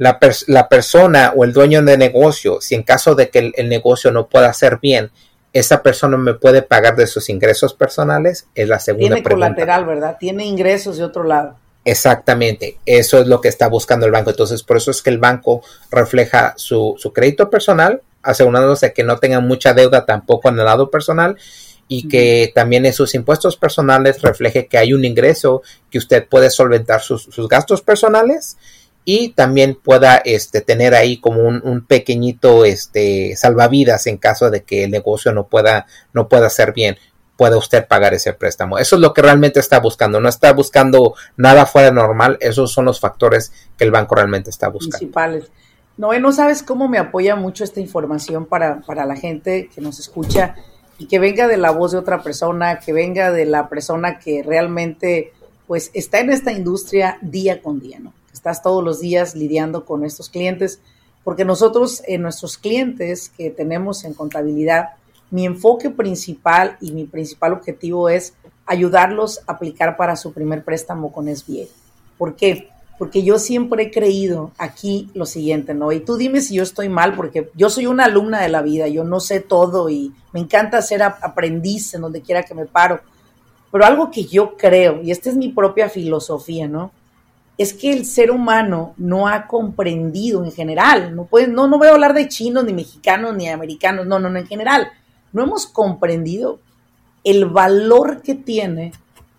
[0.00, 4.10] la, la, persona o el dueño de negocio, si en caso de que el, negocio
[4.10, 5.10] no pueda hacer bien,
[5.52, 10.16] esa persona me puede pagar de sus ingresos personales, es la segunda Tiene colateral, ¿verdad?
[10.18, 11.56] Tiene ingresos de otro lado.
[11.84, 14.30] Exactamente, eso es lo que está buscando el banco.
[14.30, 19.18] Entonces, por eso es que el banco refleja su, su crédito personal, asegurándose que no
[19.18, 21.36] tenga mucha deuda tampoco en el lado personal
[21.92, 26.48] y que también en sus impuestos personales refleje que hay un ingreso que usted puede
[26.48, 28.56] solventar sus, sus gastos personales
[29.04, 34.84] y también pueda este, tener ahí como un, pequeñito este, salvavidas en caso de que
[34.84, 36.96] el negocio no pueda, no pueda ser bien
[37.36, 38.78] pueda usted pagar ese préstamo.
[38.78, 40.20] Eso es lo que realmente está buscando.
[40.20, 42.36] No está buscando nada fuera de normal.
[42.38, 44.98] Esos son los factores que el banco realmente está buscando.
[44.98, 45.50] Principales.
[45.96, 49.98] No, no sabes cómo me apoya mucho esta información para, para la gente que nos
[49.98, 50.54] escucha
[51.00, 54.42] y que venga de la voz de otra persona, que venga de la persona que
[54.42, 55.32] realmente
[55.66, 58.12] pues está en esta industria día con día, ¿no?
[58.34, 60.80] estás todos los días lidiando con estos clientes,
[61.24, 64.90] porque nosotros en nuestros clientes que tenemos en contabilidad,
[65.30, 68.34] mi enfoque principal y mi principal objetivo es
[68.66, 71.64] ayudarlos a aplicar para su primer préstamo con SBA.
[72.18, 72.68] ¿Por qué?
[73.00, 75.90] Porque yo siempre he creído aquí lo siguiente, ¿no?
[75.90, 78.86] Y tú dime si yo estoy mal, porque yo soy una alumna de la vida,
[78.86, 83.00] yo no sé todo y me encanta ser aprendiz en donde quiera que me paro.
[83.72, 86.92] Pero algo que yo creo, y esta es mi propia filosofía, ¿no?
[87.60, 91.88] es que el ser humano no ha comprendido en general, no, puede, no, no voy
[91.88, 94.90] a hablar de chinos, ni mexicanos, ni americanos, no, no, no, en general,
[95.34, 96.58] no hemos comprendido
[97.22, 98.92] el valor que tiene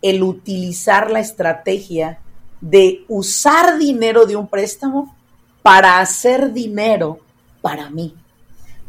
[0.04, 2.20] el utilizar la estrategia
[2.62, 5.16] de usar dinero de un préstamo
[5.62, 7.20] para hacer dinero
[7.62, 8.16] para mí.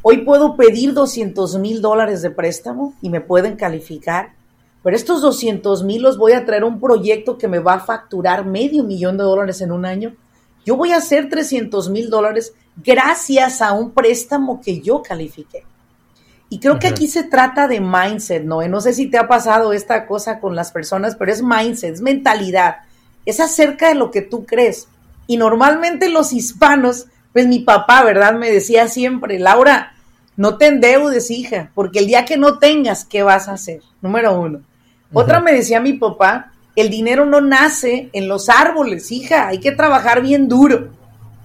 [0.03, 4.33] Hoy puedo pedir 200 mil dólares de préstamo y me pueden calificar
[4.83, 7.81] pero estos 200 mil los voy a traer a un proyecto que me va a
[7.81, 10.15] facturar medio millón de dólares en un año.
[10.65, 15.65] Yo voy a hacer 300 mil dólares gracias a un préstamo que yo califiqué.
[16.49, 18.67] Y creo que aquí se trata de mindset, ¿no?
[18.69, 22.03] no sé si te ha pasado esta cosa con las personas, pero es mindset, es
[22.03, 22.77] mentalidad.
[23.27, 24.89] Es acerca de lo que tú crees.
[25.27, 28.35] Y normalmente los hispanos, pues mi papá, ¿verdad?
[28.35, 29.95] Me decía siempre, Laura,
[30.37, 33.83] no te endeudes, hija, porque el día que no tengas, ¿qué vas a hacer?
[34.01, 34.63] Número uno.
[35.13, 39.73] Otra me decía mi papá, el dinero no nace en los árboles, hija, hay que
[39.73, 40.89] trabajar bien duro.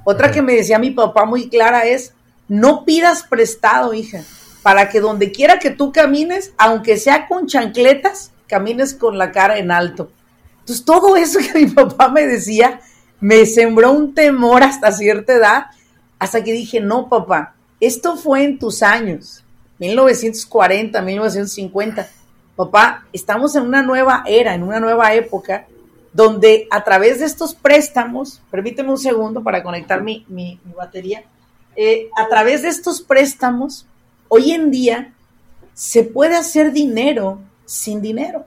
[0.06, 2.14] Otra que me decía mi papá muy clara es,
[2.48, 4.24] no pidas prestado, hija,
[4.64, 9.58] para que donde quiera que tú camines, aunque sea con chancletas, camines con la cara
[9.58, 10.12] en alto.
[10.68, 12.82] Entonces, todo eso que mi papá me decía
[13.22, 15.66] me sembró un temor hasta cierta edad,
[16.20, 19.46] hasta que dije, no, papá, esto fue en tus años,
[19.80, 22.10] 1940, 1950
[22.58, 25.68] papá, estamos en una nueva era, en una nueva época,
[26.12, 30.26] donde a través de estos préstamos, permíteme un segundo para conectar mi,
[30.76, 31.24] batería,
[31.76, 33.86] eh, a través de estos préstamos,
[34.28, 35.14] hoy en día
[35.74, 38.46] se puede hacer dinero sin dinero.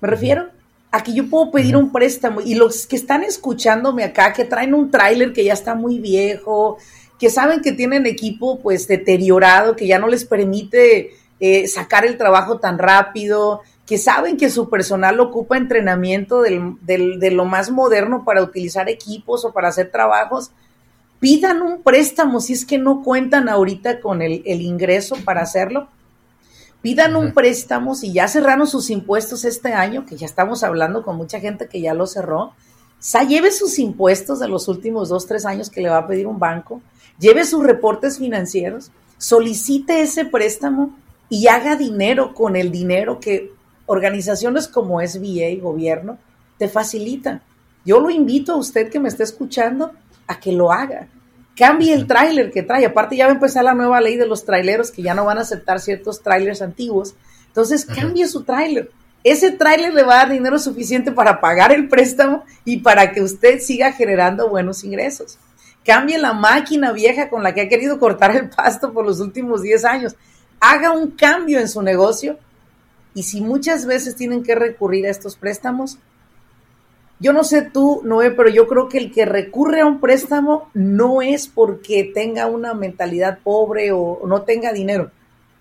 [0.00, 0.57] ¿Me refiero?
[0.90, 4.74] A que yo puedo pedir un préstamo y los que están escuchándome acá, que traen
[4.74, 6.78] un tráiler que ya está muy viejo,
[7.18, 12.16] que saben que tienen equipo pues deteriorado, que ya no les permite eh, sacar el
[12.16, 18.42] trabajo tan rápido, que saben que su personal ocupa entrenamiento de lo más moderno para
[18.42, 20.52] utilizar equipos o para hacer trabajos,
[21.20, 25.88] pidan un préstamo si es que no cuentan ahorita con el, ingreso para hacerlo.
[26.80, 31.16] Pidan un préstamo si ya cerraron sus impuestos este año, que ya estamos hablando con
[31.16, 32.52] mucha gente que ya lo cerró.
[33.00, 36.26] O lleve sus impuestos de los últimos dos, tres años que le va a pedir
[36.26, 36.80] un banco,
[37.18, 40.96] lleve sus reportes financieros, solicite ese préstamo
[41.28, 43.52] y haga dinero con el dinero que
[43.86, 46.18] organizaciones como SBA, gobierno,
[46.58, 47.42] te facilitan.
[47.84, 49.92] Yo lo invito a usted que me esté escuchando
[50.26, 51.08] a que lo haga.
[51.58, 52.86] Cambie el tráiler que trae.
[52.86, 55.38] Aparte ya va a empezar la nueva ley de los traileros que ya no van
[55.38, 57.16] a aceptar ciertos trailers antiguos.
[57.48, 58.92] Entonces cambie su tráiler.
[59.24, 63.22] Ese tráiler le va a dar dinero suficiente para pagar el préstamo y para que
[63.22, 65.38] usted siga generando buenos ingresos.
[65.84, 69.60] Cambie la máquina vieja con la que ha querido cortar el pasto por los últimos
[69.62, 70.16] 10 años.
[70.60, 72.38] Haga un cambio en su negocio
[73.14, 75.98] y si muchas veces tienen que recurrir a estos préstamos,
[77.20, 80.70] yo no sé tú, Noé, pero yo creo que el que recurre a un préstamo
[80.74, 85.10] no es porque tenga una mentalidad pobre o no tenga dinero.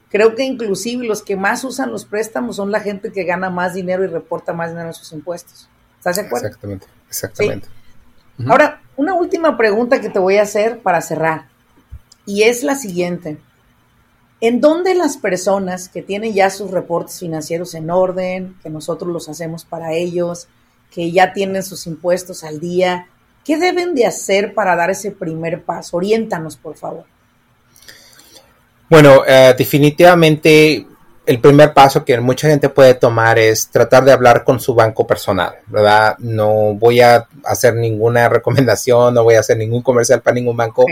[0.10, 3.74] Creo que inclusive los que más usan los préstamos son la gente que gana más
[3.74, 5.68] dinero y reporta más dinero en sus impuestos.
[5.98, 6.48] ¿Estás de acuerdo?
[6.48, 7.68] Exactamente, exactamente.
[8.48, 11.48] Ahora, una última pregunta que te voy a hacer para cerrar.
[12.26, 13.40] Y es la siguiente.
[14.40, 19.28] ¿En dónde las personas que tienen ya sus reportes financieros en orden, que nosotros los
[19.28, 20.48] hacemos para ellos,
[20.92, 23.08] que ya tienen sus impuestos al día,
[23.44, 25.98] qué deben de hacer para dar ese primer paso?
[25.98, 27.06] Oriéntanos, por favor.
[28.90, 30.88] Bueno, eh, definitivamente
[31.28, 35.06] el primer paso que mucha gente puede tomar es tratar de hablar con su banco
[35.06, 36.16] personal, ¿verdad?
[36.20, 40.86] No voy a hacer ninguna recomendación, no voy a hacer ningún comercial para ningún banco,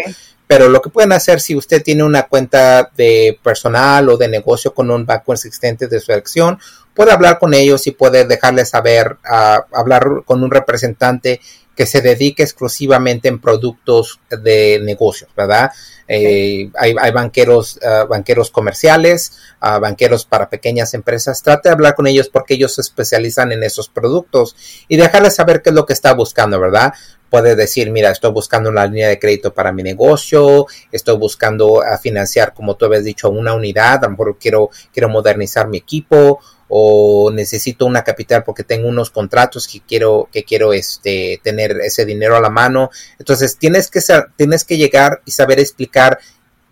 [0.46, 4.74] pero lo que pueden hacer si usted tiene una cuenta de personal o de negocio
[4.74, 6.60] con un banco existente de su elección,
[6.94, 11.40] puede hablar con ellos y puede dejarles saber, uh, hablar con un representante
[11.76, 15.72] que se dedique exclusivamente en productos de negocios, ¿verdad?
[16.08, 21.42] Eh, hay, banqueros, uh, banqueros comerciales, uh, banqueros para pequeñas empresas.
[21.42, 24.56] Trate de hablar con ellos porque ellos se especializan en esos productos
[24.88, 26.94] y dejarles saber qué es lo que está buscando, ¿verdad?
[27.30, 31.98] Puede decir, mira, estoy buscando una línea de crédito para mi negocio, estoy buscando a
[31.98, 36.40] financiar, como tú habías dicho, una unidad, a lo mejor quiero, quiero modernizar mi equipo
[36.68, 42.06] o necesito una capital porque tengo unos contratos que quiero que quiero este tener ese
[42.06, 42.90] dinero a la mano.
[43.20, 44.02] Entonces tienes que
[44.36, 46.20] tienes que llegar y saber explicar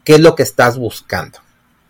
[0.03, 1.39] qué es lo que estás buscando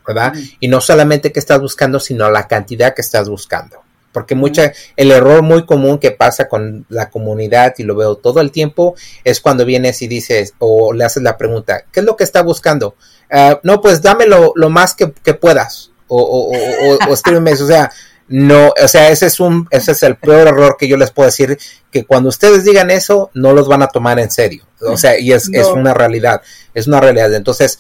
[0.06, 3.82] verdad y no solamente qué estás buscando sino la cantidad que estás buscando.
[4.12, 8.42] Porque mucha el error muy común que pasa con la comunidad y lo veo todo
[8.42, 12.16] el tiempo es cuando vienes y dices o le haces la pregunta qué es lo
[12.16, 12.96] que está buscando
[13.32, 17.66] ah, no pues dámelo lo más que puedas o, o, o, o escríbeme eso.
[17.66, 17.92] O sea,
[18.28, 21.28] no, o sea, ese es un, ese es el peor error que yo les puedo
[21.28, 21.58] decir,
[21.92, 24.66] que cuando ustedes digan eso, no los van a tomar en serio.
[24.80, 26.42] O sea, y es, es una realidad,
[26.74, 27.34] es una realidad.
[27.34, 27.80] Entonces,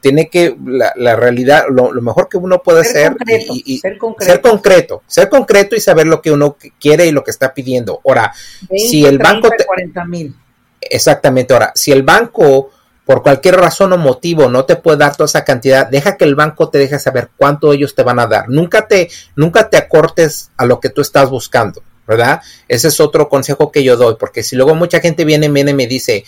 [0.00, 4.32] tiene que, la, la realidad, lo, lo, mejor que uno puede ser, y, ser, concreto.
[4.32, 5.02] ser, concreto.
[5.06, 8.00] ser concreto, y saber lo que uno quiere y lo que está pidiendo.
[8.04, 8.32] Ahora,
[8.70, 9.50] 20, si el 30, banco...
[9.56, 10.36] Te, 40 mil.
[10.80, 12.70] Exactamente, ahora, si el banco
[13.04, 16.34] por cualquier razón o motivo no te puede dar toda esa cantidad, deja que el
[16.34, 18.48] banco te deje saber cuánto ellos te van a dar.
[18.48, 21.82] Nunca te, nunca te acortes a lo que tú estás buscando.
[22.06, 22.40] ¿verdad?
[22.68, 25.74] Ese es otro consejo que yo doy, porque si luego mucha gente viene, viene y
[25.74, 26.24] me dice,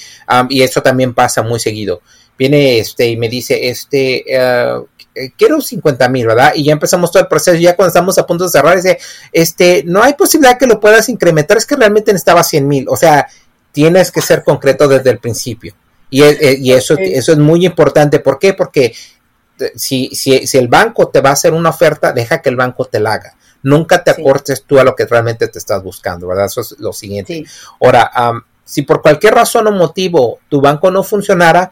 [0.49, 2.01] y eso también pasa muy seguido,
[2.39, 4.87] viene este y me dice, este, uh,
[5.37, 6.53] quiero 50 mil, ¿verdad?
[6.55, 8.99] Y ya empezamos todo el proceso, ya cuando estamos a punto de cerrar, dice,
[9.33, 12.97] este, no hay posibilidad que lo puedas incrementar, es que realmente necesitaba 100 mil, o
[12.97, 13.27] sea,
[13.73, 15.75] tienes que ser concreto desde el principio.
[16.11, 18.21] Y, eh, y eso, eso es muy importante.
[18.21, 18.55] ¿Por qué?
[18.55, 18.95] Porque
[19.59, 22.57] eh, si, si, si, el banco te va a hacer una oferta, deja que el
[22.57, 23.37] banco te la haga.
[23.63, 26.47] Nunca te aportes tú a lo que realmente te estás buscando, ¿verdad?
[26.47, 27.35] Eso es lo siguiente.
[27.35, 27.47] Sí.
[27.81, 31.71] Ahora, um, si por cualquier razón o motivo tu banco no funcionara,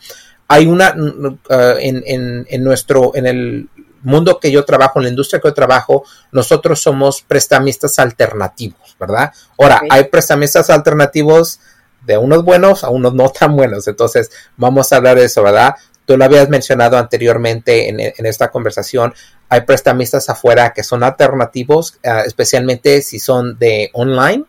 [0.48, 1.38] hay una uh,
[1.78, 3.68] en, en, en, nuestro, en el
[4.02, 9.32] mundo que yo trabajo, en la industria que yo trabajo, nosotros somos prestamistas alternativos, ¿verdad?
[9.58, 9.88] Ahora, okay.
[9.90, 11.60] hay prestamistas alternativos
[12.06, 13.88] de unos buenos a unos no tan buenos.
[13.88, 15.74] Entonces, vamos a hablar de eso, ¿verdad?
[16.04, 19.14] Tú lo habías mencionado anteriormente en, en esta conversación.
[19.52, 24.44] Hay prestamistas afuera que son alternativos, uh, especialmente si son de online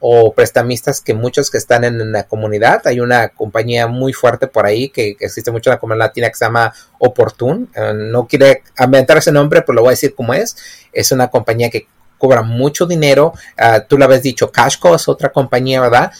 [0.00, 2.82] o prestamistas que muchos que están en la comunidad.
[2.86, 6.34] Hay una compañía muy fuerte por ahí que, existe mucho en la comunidad latina que
[6.34, 7.70] se llama Oportun.
[7.76, 10.56] Uh, no quiere inventar ese nombre, pero lo voy a decir como es.
[10.92, 11.86] Es una compañía que
[12.18, 13.34] cobra mucho dinero.
[13.56, 16.10] Uh, tú lo habías dicho, Cashco es otra compañía, ¿verdad?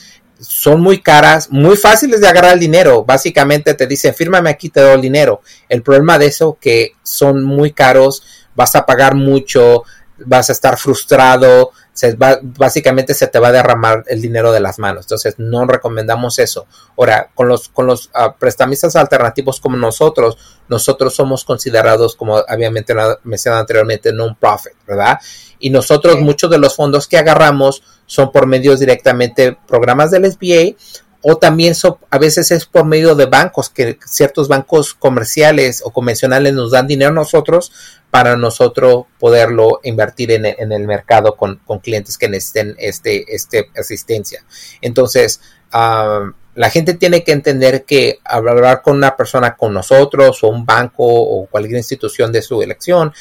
[0.40, 3.05] Son muy caras, muy fáciles de agarrar el dinero.
[3.05, 5.43] Básicamente te dicen, fírmame aquí, te doy el dinero.
[5.68, 8.22] El problema de eso que son muy caros,
[8.55, 9.84] vas a pagar mucho,
[10.24, 14.61] vas a estar frustrado, se va, básicamente se te va a derramar el dinero de
[14.61, 15.05] las manos.
[15.05, 16.66] Entonces no recomendamos eso.
[16.97, 20.38] Ahora, con los, con los uh, prestamistas alternativos como nosotros,
[20.68, 25.18] nosotros somos considerados, como había mencionado, mencionado anteriormente, non-profit, ¿verdad?
[25.61, 26.21] Y nosotros, sí.
[26.23, 30.77] muchos de los fondos que agarramos son por medios directamente programas del SBA
[31.23, 35.91] o también so, a veces es por medio de bancos, que ciertos bancos comerciales o
[35.91, 37.73] convencionales nos dan dinero a nosotros
[38.11, 43.71] para nosotros poderlo invertir en, en el mercado con, con, clientes que necesiten este, este
[43.77, 44.45] asistencia.
[44.81, 45.41] Entonces,
[45.75, 50.65] uh, la gente tiene que entender que hablar con una persona, con nosotros o un
[50.65, 53.13] banco o cualquier institución de su elección,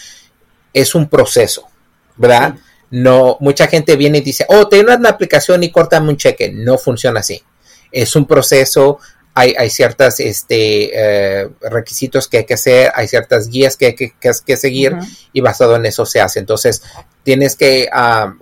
[0.74, 1.69] es un proceso,
[2.20, 2.56] ¿verdad?
[2.92, 6.52] No, mucha gente viene y dice, oh, tengo una aplicación y córtame un cheque.
[6.52, 7.42] No funciona así.
[7.92, 9.00] Es un proceso,
[9.34, 13.96] hay, hay ciertos este, eh, requisitos que hay que hacer, hay ciertas guías que hay
[13.96, 14.96] que, seguir
[15.34, 16.40] y basado en eso se hace.
[16.40, 16.84] Entonces,
[17.24, 18.34] tienes que, ah,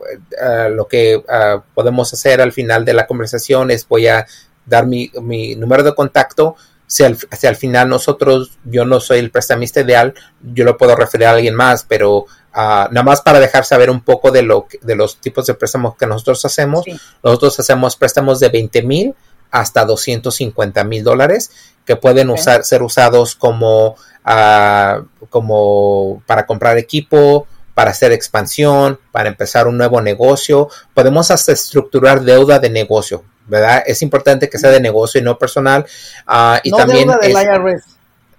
[0.72, 4.26] lo que ah, podemos hacer al final de la conversación es voy a
[4.66, 6.56] dar mi, mi número de contacto.
[6.90, 10.96] Si al, si al, final nosotros, yo no soy el prestamista ideal, yo lo puedo
[10.96, 12.28] referir a alguien más, pero
[12.58, 16.08] Nada más para dejar saber un poco de, lo, de los tipos de préstamos que
[16.08, 16.86] nosotros hacemos.
[17.24, 19.16] Nosotros hacemos préstamos de 20 mil
[19.52, 21.52] hasta 250 mil dólares
[21.86, 23.96] que pueden usar, ser usados como,
[24.26, 30.68] uh, como para comprar equipo, para hacer expansión, para empezar un nuevo negocio.
[30.96, 33.84] Podemos hasta estructurar deuda de negocio, ¿verdad?
[33.86, 35.86] Es importante que sea de negocio y no personal.
[36.28, 37.08] Uh, y también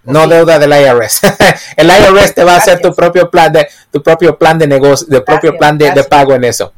[0.09, 1.21] no deuda del IRS.
[1.77, 5.07] el IRS te va a hacer tu propio plan de tu propio plan de negocio,
[5.09, 6.73] de propio plan de, pago en eso.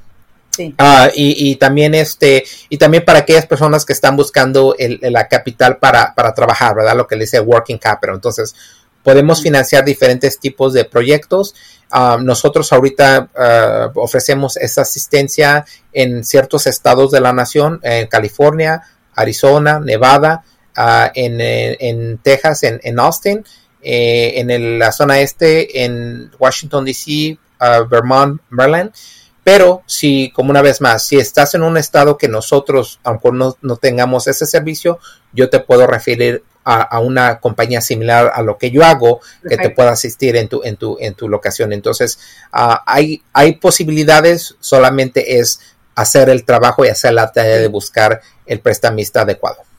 [0.51, 0.75] Sí.
[0.79, 5.79] Ah, y, también este y también para aquellas personas que están buscando el, la capital
[5.79, 6.97] para, para, trabajar, ¿verdad?
[6.97, 8.17] Lo que le dice working capital.
[8.17, 8.55] Entonces,
[9.03, 11.55] podemos financiar diferentes tipos de proyectos.
[11.91, 18.83] Ah, nosotros ahorita ah, ofrecemos esa asistencia en ciertos estados de la nación, en California,
[19.15, 20.45] Arizona, Nevada,
[20.77, 23.45] en, Texas, en, Austin,
[23.83, 27.39] eh, en la zona este, en Washington, D.C.,
[27.89, 28.93] Vermont, Maryland.
[29.43, 33.77] Pero si, como una vez más, si estás en un estado que nosotros, aunque no,
[33.77, 34.99] tengamos ese servicio,
[35.33, 39.71] yo te puedo referir a, una compañía similar a lo que yo hago que te
[39.71, 41.73] pueda asistir en tu, en tu, en tu locación.
[41.73, 42.21] Entonces,
[42.53, 45.61] ah, hay, hay posibilidades, solamente es
[45.97, 49.70] hacer el trabajo y hacer la tarea de buscar el prestamista adecuado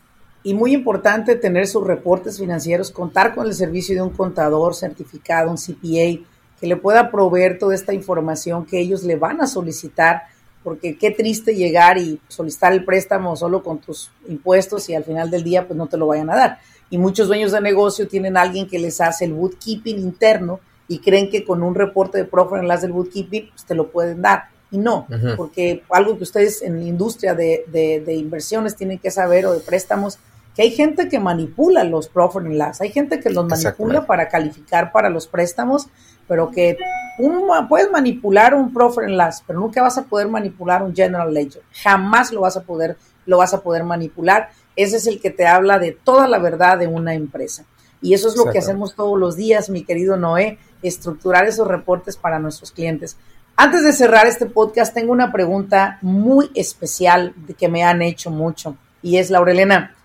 [0.43, 5.51] y muy importante tener sus reportes financieros, contar con el servicio de un contador certificado,
[5.51, 6.25] un CPA,
[6.59, 10.23] que le pueda proveer toda esta información que ellos le van a solicitar,
[10.63, 15.31] porque qué triste llegar y solicitar el préstamo solo con tus impuestos y al final
[15.31, 16.59] del día pues no te lo vayan a dar.
[16.91, 20.99] Y muchos dueños de negocio tienen a alguien que les hace el bookkeeping interno y
[20.99, 24.21] creen que con un reporte de profit en las del bookkeeping pues te lo pueden
[24.21, 24.49] dar.
[24.71, 29.11] Y no, porque algo que ustedes en la industria de, de, de inversiones tienen que
[29.11, 30.17] saber o de préstamos
[30.55, 34.27] que hay gente que manipula los profit and loss, hay gente que los manipula para
[34.27, 35.87] calificar para los préstamos,
[36.27, 36.77] pero que
[37.19, 41.33] uno puedes manipular un profit and loss, pero nunca vas a poder manipular un general
[41.33, 44.49] ledger, jamás lo vas a poder lo vas a poder manipular.
[44.75, 47.65] Ese es el que te habla de toda la verdad de una empresa.
[48.01, 52.17] Y eso es lo que hacemos todos los días, mi querido Noé, estructurar esos reportes
[52.17, 53.15] para nuestros clientes.
[53.55, 58.75] Antes de cerrar este podcast, tengo una pregunta muy especial que me han hecho mucho
[59.03, 59.95] y es, Laurelena,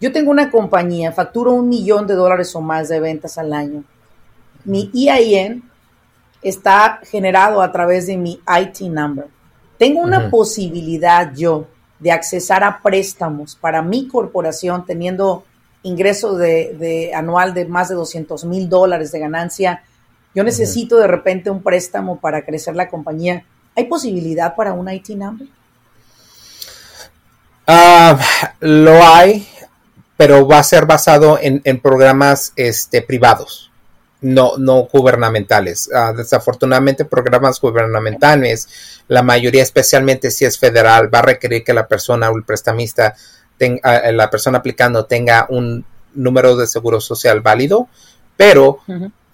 [0.00, 3.82] yo tengo una compañía, facturo un millón de dólares o más de ventas al año.
[4.64, 5.62] Mi EIN
[6.42, 9.26] está generado a través de mi IT number.
[9.78, 11.66] Tengo una posibilidad yo
[11.98, 15.44] de accesar a préstamos para mi corporación teniendo
[15.82, 19.82] ingreso de, anual de más de 200 mil dólares de ganancia.
[20.34, 23.44] Yo necesito de repente un préstamo para crecer la compañía.
[23.74, 25.48] ¿Hay posibilidad para un IT number?
[27.66, 28.18] Ah,
[28.60, 29.46] lo hay
[30.16, 33.70] pero va a ser basado en, programas este, privados,
[34.20, 35.90] no, no gubernamentales.
[35.94, 41.86] Ah, desafortunadamente, programas gubernamentales, la mayoría, especialmente si es federal, va a requerir que la
[41.86, 43.14] persona o el prestamista,
[43.58, 47.88] tenga, ah, la persona aplicando tenga un número de seguro social válido,
[48.38, 48.80] pero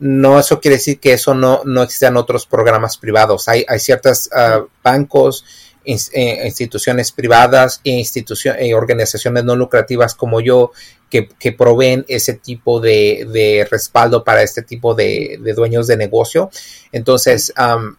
[0.00, 3.48] no eso quiere decir que eso no, no existan otros programas privados.
[3.48, 10.40] Hay, hay ciertos ah, bancos eh, instituciones privadas e instituciones, eh, organizaciones no lucrativas como
[10.40, 10.72] yo
[11.10, 16.50] que, proveen ese tipo de, respaldo para este tipo de, dueños de negocio.
[16.90, 17.52] Entonces,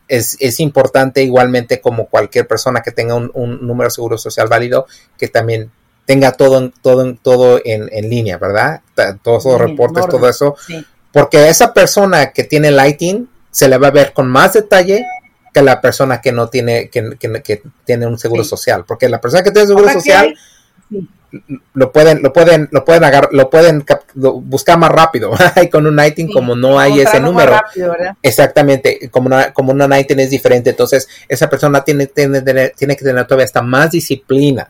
[0.07, 3.31] es, importante igualmente como cualquier persona que tenga un,
[3.61, 5.71] número de seguro social válido, que también
[6.05, 8.81] tenga todo, todo, todo en, en línea, ¿verdad?
[9.21, 10.55] Todos los reportes, todo eso.
[11.11, 15.05] Porque a esa persona que tiene Lighting se le va a ver con más detalle
[15.53, 18.85] que la persona que no tiene, que, que, tiene un seguro social.
[18.87, 20.35] Porque la persona que tiene seguro social
[21.73, 23.85] lo pueden, lo pueden, lo pueden agarrar, lo pueden
[24.15, 25.31] buscar más rápido.
[25.61, 27.59] y con un Nighting, como no hay ese número.
[28.21, 30.71] exactamente, como una, como una Nighting es diferente.
[30.71, 34.69] Entonces, esa persona tiene, tiene, tiene que tener todavía hasta más disciplina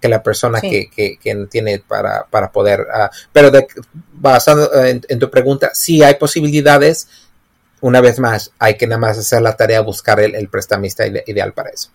[0.00, 2.82] que la persona que, que, que, tiene para, para poder.
[2.82, 3.66] Uh, pero de,
[4.12, 7.08] basado en, en, tu pregunta, sí hay posibilidades
[7.80, 11.70] una vez más, hay que nada más hacer la tarea, buscar el, prestamista ideal para
[11.70, 11.90] eso.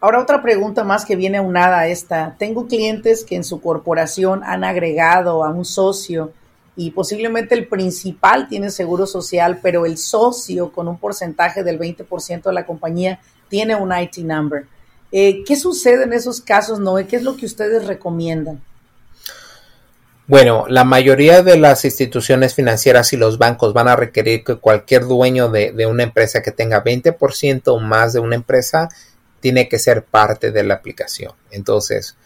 [0.00, 2.34] Ahora otra pregunta más que viene aunada a esta.
[2.38, 6.32] Tengo clientes que en su corporación han agregado a un socio
[6.74, 12.42] y posiblemente el principal tiene seguro social, pero el socio con un porcentaje del 20%
[12.42, 13.20] de la compañía
[13.50, 14.66] tiene un IT number.
[15.12, 17.06] Eh, ¿Qué sucede en esos casos, Noé?
[17.06, 18.62] ¿Qué es lo que ustedes recomiendan?
[20.30, 25.06] Bueno, la mayoría de las instituciones financieras y los bancos van a requerir que cualquier
[25.06, 28.88] dueño de, una empresa que tenga 20% o más de una empresa
[29.40, 31.32] tiene que ser parte de la aplicación.
[31.50, 32.16] Entonces,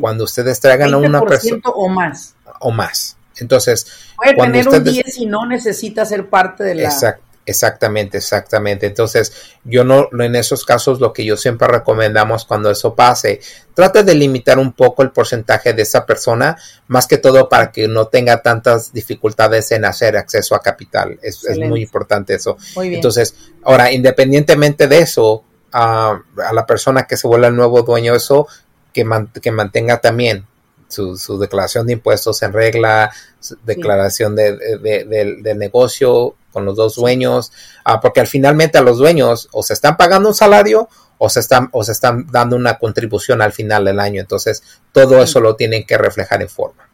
[0.00, 1.62] cuando ustedes traigan a una persona...
[1.66, 2.34] o más.
[2.58, 3.16] O más.
[3.38, 3.86] Entonces,
[4.16, 6.82] puede tener un 10 y no necesita ser parte de la...
[6.82, 7.22] Exacto.
[7.44, 8.86] Exactamente, exactamente.
[8.86, 9.32] Entonces,
[9.64, 13.40] yo no, en esos casos, lo que yo siempre recomendamos cuando eso pase,
[13.74, 17.88] trate de limitar un poco el porcentaje de esa persona, más que todo para que
[17.88, 21.18] no tenga tantas dificultades en hacer acceso a capital.
[21.20, 22.56] Es, muy importante eso.
[22.76, 23.34] Entonces,
[23.64, 26.20] ahora, independientemente de eso, a
[26.52, 28.46] la persona que se vuelva el nuevo dueño, eso,
[28.92, 29.04] que,
[29.40, 30.46] que mantenga también
[30.92, 33.12] su, declaración de impuestos en regla,
[33.64, 37.50] declaración de, del negocio con los dos dueños,
[37.84, 40.88] ah, porque al finalmente a los dueños o se están pagando un salario
[41.18, 44.62] o se están o se están dando una contribución al final del año, entonces
[44.92, 46.91] todo eso lo tienen que reflejar en forma.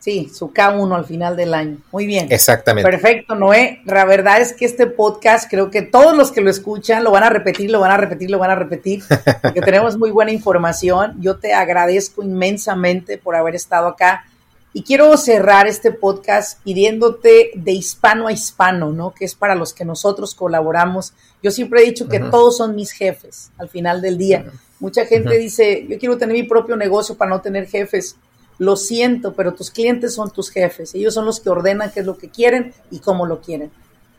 [0.00, 1.76] Sí, su K1 al final del año.
[1.92, 2.26] Muy bien.
[2.30, 2.90] Exactamente.
[2.90, 3.82] Perfecto, Noé.
[3.84, 7.22] La verdad es que este podcast, creo que todos los que lo escuchan lo van
[7.22, 9.02] a repetir, lo van a repetir, lo van a repetir,
[9.42, 11.16] porque tenemos muy buena información.
[11.20, 14.24] Yo te agradezco inmensamente por haber estado acá.
[14.72, 19.12] Y quiero cerrar este podcast pidiéndote de hispano a hispano, ¿no?
[19.12, 21.12] Que es para los que nosotros colaboramos.
[21.42, 24.46] Yo siempre he dicho que todos son mis jefes al final del día.
[24.78, 28.16] Mucha gente dice, yo quiero tener mi propio negocio para no tener jefes
[28.60, 32.06] lo siento, pero tus clientes son tus jefes, ellos son los que ordenan qué es
[32.06, 33.72] lo que quieren y cómo lo quieren.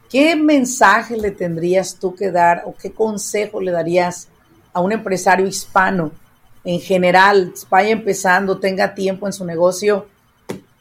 [0.09, 4.29] ¿Qué mensaje le tendrías tú que dar o qué consejo le darías
[4.73, 6.11] a un empresario hispano
[6.63, 10.07] en general, vaya empezando, tenga tiempo en su negocio,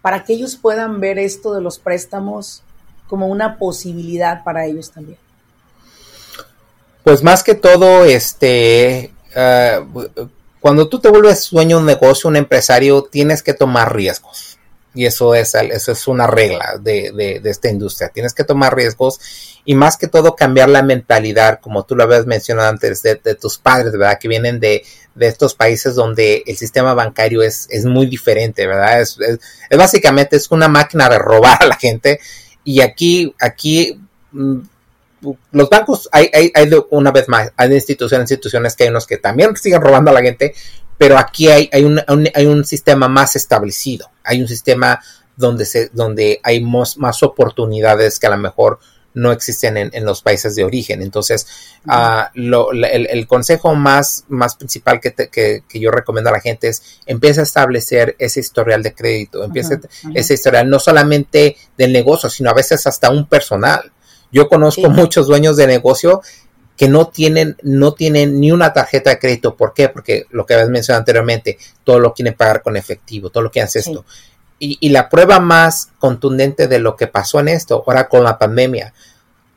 [0.01, 2.63] para que ellos puedan ver esto de los préstamos
[3.09, 5.19] como una posibilidad para ellos también?
[7.05, 9.85] Pues más que todo, este, ah,
[10.61, 14.59] cuando tú te vuelves dueño de un negocio, un empresario, tienes que tomar riesgos.
[14.93, 18.09] Y eso es, eso es una regla de, de, de, esta industria.
[18.09, 19.21] Tienes que tomar riesgos
[19.65, 23.59] y más que todo cambiar la mentalidad, como tú lo habías mencionado antes, de, tus
[23.59, 24.19] padres, ¿verdad?
[24.19, 24.85] Que vienen de,
[25.19, 29.01] estos países donde el sistema bancario es, es muy diferente, ¿verdad?
[29.01, 32.21] Es, es, básicamente es una máquina de robar a la gente.
[32.65, 34.01] Y aquí, aquí
[34.33, 34.59] mm,
[35.53, 39.19] los bancos, hay, hay, hay una vez más, hay instituciones, instituciones que hay unos que
[39.19, 40.55] también siguen robando a la gente,
[40.97, 42.01] pero aquí hay, hay, un,
[42.35, 45.01] hay un sistema más establecido, hay un sistema
[45.37, 48.79] donde, se, donde hay más, más oportunidades que a lo mejor
[49.15, 51.03] no existen en, los países de origen.
[51.03, 51.47] Entonces,
[52.35, 57.41] lo, el, consejo más, más principal que, que, yo recomiendo a la gente es empieza
[57.41, 59.81] a establecer ese historial de crédito, empieza
[60.15, 63.91] ese historial no solamente del negocio, sino a veces hasta un personal.
[64.33, 66.23] Yo conozco muchos dueños de negocio
[66.77, 69.55] que no tienen, no tienen ni una tarjeta de crédito.
[69.55, 69.89] ¿Por qué?
[69.91, 73.61] Porque lo que habías mencionado anteriormente, todo lo quieren pagar con efectivo, todo lo que
[73.61, 74.05] hace esto.
[74.59, 78.39] Y, y, la prueba más contundente de lo que pasó en esto, ahora con la
[78.39, 78.93] pandemia,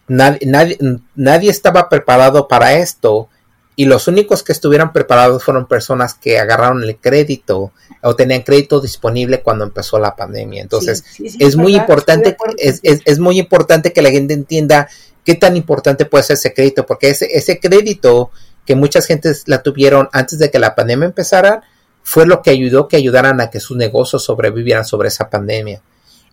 [0.07, 0.78] nadie, nadie,
[1.15, 3.30] nadie estaba preparado para esto
[3.76, 7.71] y los únicos que estuvieron preparados fueron personas que agarraron el crédito
[8.01, 10.61] o tenían crédito disponible cuando empezó la pandemia.
[10.61, 11.03] Entonces,
[11.39, 14.88] es muy importante, es, es, muy importante que la gente entienda
[15.26, 18.32] qué tan importante puede ser ese crédito, porque ese, ese crédito
[18.65, 21.63] que muchas gentes la tuvieron antes de que la pandemia empezara,
[22.03, 25.82] fue lo que ayudó que ayudaran a que sus negocios sobrevivieran sobre esa pandemia.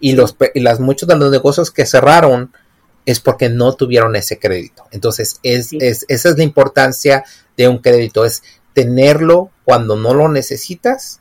[0.00, 2.52] Y los y las muchos de los negocios que cerraron,
[3.06, 4.84] es porque no tuvieron ese crédito.
[4.90, 7.24] Entonces, es, es, esa es la importancia
[7.56, 8.42] de un crédito, es
[8.72, 11.19] tenerlo cuando no lo necesitas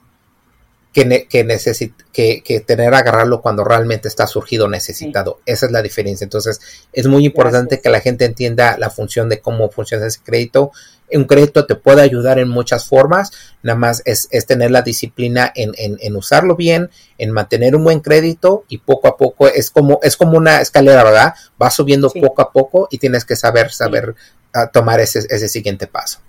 [0.92, 5.40] que, que, que, que, tener agarrarlo cuando realmente está surgido necesitado.
[5.46, 6.24] Esa es la diferencia.
[6.24, 6.60] Entonces,
[6.92, 10.72] es muy importante que la gente entienda la función de cómo funciona ese crédito.
[11.12, 13.32] Un crédito te puede ayudar en muchas formas,
[13.64, 17.84] nada más es, es tener la disciplina en, en, en, usarlo bien, en mantener un
[17.84, 21.34] buen crédito y poco a poco es como, es como una escalera, ¿verdad?
[21.60, 24.14] Va subiendo poco a poco y tienes que saber, saber
[24.54, 26.20] ah, tomar ese, ese siguiente paso.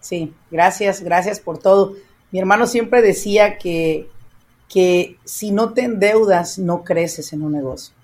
[0.00, 1.94] Sí, gracias, gracias por todo.
[2.36, 4.10] Mi hermano siempre decía que,
[4.68, 7.94] que si no te endeudas, no creces en un negocio.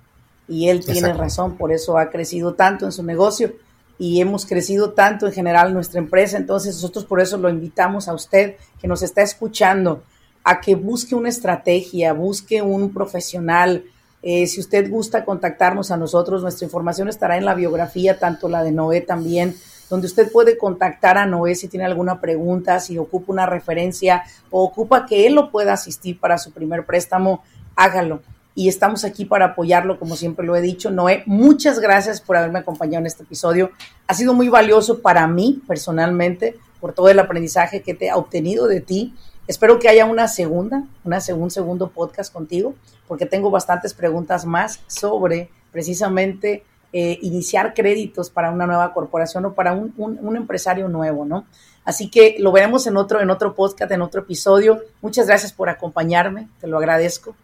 [0.48, 3.52] Y él tiene razón, por eso ha crecido tanto en su negocio
[3.98, 6.38] y hemos crecido tanto en general en nuestra empresa.
[6.38, 10.02] Entonces nosotros por eso lo invitamos a usted que nos está escuchando
[10.44, 13.84] a que busque una estrategia, busque un profesional.
[14.22, 18.64] Eh, si usted gusta contactarnos a nosotros, nuestra información estará en la biografía, tanto la
[18.64, 19.56] de Noé también
[19.92, 24.64] donde usted puede contactar a Noé si tiene alguna pregunta, si ocupa una referencia o
[24.64, 27.42] ocupa que él lo pueda asistir para su primer préstamo,
[27.76, 28.22] hágalo.
[28.54, 30.90] Y estamos aquí para apoyarlo, como siempre lo he dicho.
[30.90, 33.70] Noé, muchas gracias por haberme acompañado en este episodio.
[34.06, 38.68] Ha sido muy valioso para mí personalmente por todo el aprendizaje que te ha obtenido
[38.68, 39.14] de ti
[39.48, 42.74] Espero que haya una segunda, una un segundo podcast contigo,
[43.08, 49.54] porque tengo bastantes preguntas más sobre precisamente eh, iniciar créditos para una nueva corporación o
[49.54, 51.46] para un, un, empresario nuevo, ¿no?
[51.84, 54.82] Así que lo veremos en otro, en otro podcast, en otro episodio.
[55.00, 57.34] Muchas gracias por acompañarme, te lo agradezco.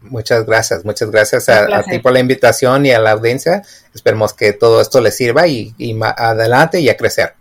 [0.00, 3.62] Muchas gracias, muchas gracias a, ti por la invitación y a la audiencia.
[3.94, 7.34] Esperemos que todo esto les sirva y, y adelante y a crecer.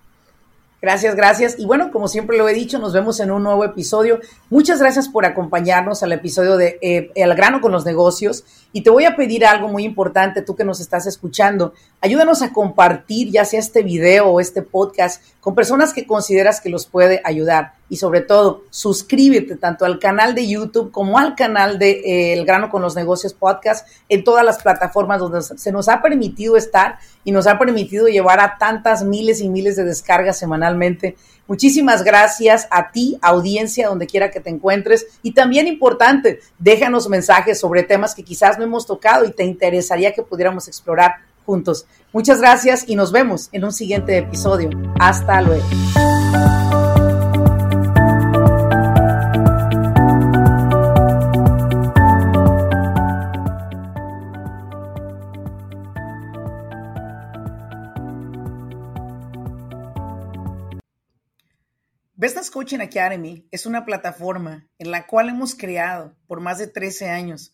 [0.80, 1.55] Gracias, gracias.
[1.57, 4.19] Y bueno, como siempre lo he dicho, nos vemos en un nuevo episodio.
[4.51, 8.43] Muchas gracias por acompañarnos al episodio de eh, El grano con los negocios.
[8.73, 11.73] Y te voy a pedir algo muy importante, tú que nos estás escuchando.
[11.99, 16.69] Ayúdanos a compartir ya sea este video o este podcast con personas que consideras que
[16.69, 17.73] los puede ayudar.
[17.89, 22.45] Y sobre todo, suscríbete tanto al canal de YouTube como al canal de eh, El
[22.45, 26.99] grano con los negocios podcast en todas las plataformas donde se nos ha permitido estar
[27.23, 31.15] y nos ha permitido llevar a tantas miles y miles de descargas semanalmente.
[31.47, 35.07] Muchísimas gracias a ti, audiencia, donde quiera que te encuentres.
[35.23, 40.11] Y también importante, déjanos mensajes sobre temas que quizás no hemos tocado y te interesaría
[40.11, 41.15] que pudiéramos explorar
[41.48, 41.88] juntos.
[42.12, 44.70] Muchas gracias y nos vemos en un siguiente episodio.
[45.00, 45.66] Hasta luego.
[62.20, 67.10] Business Coaching Academy es una plataforma en la cual hemos creado por más de 13
[67.10, 67.54] años,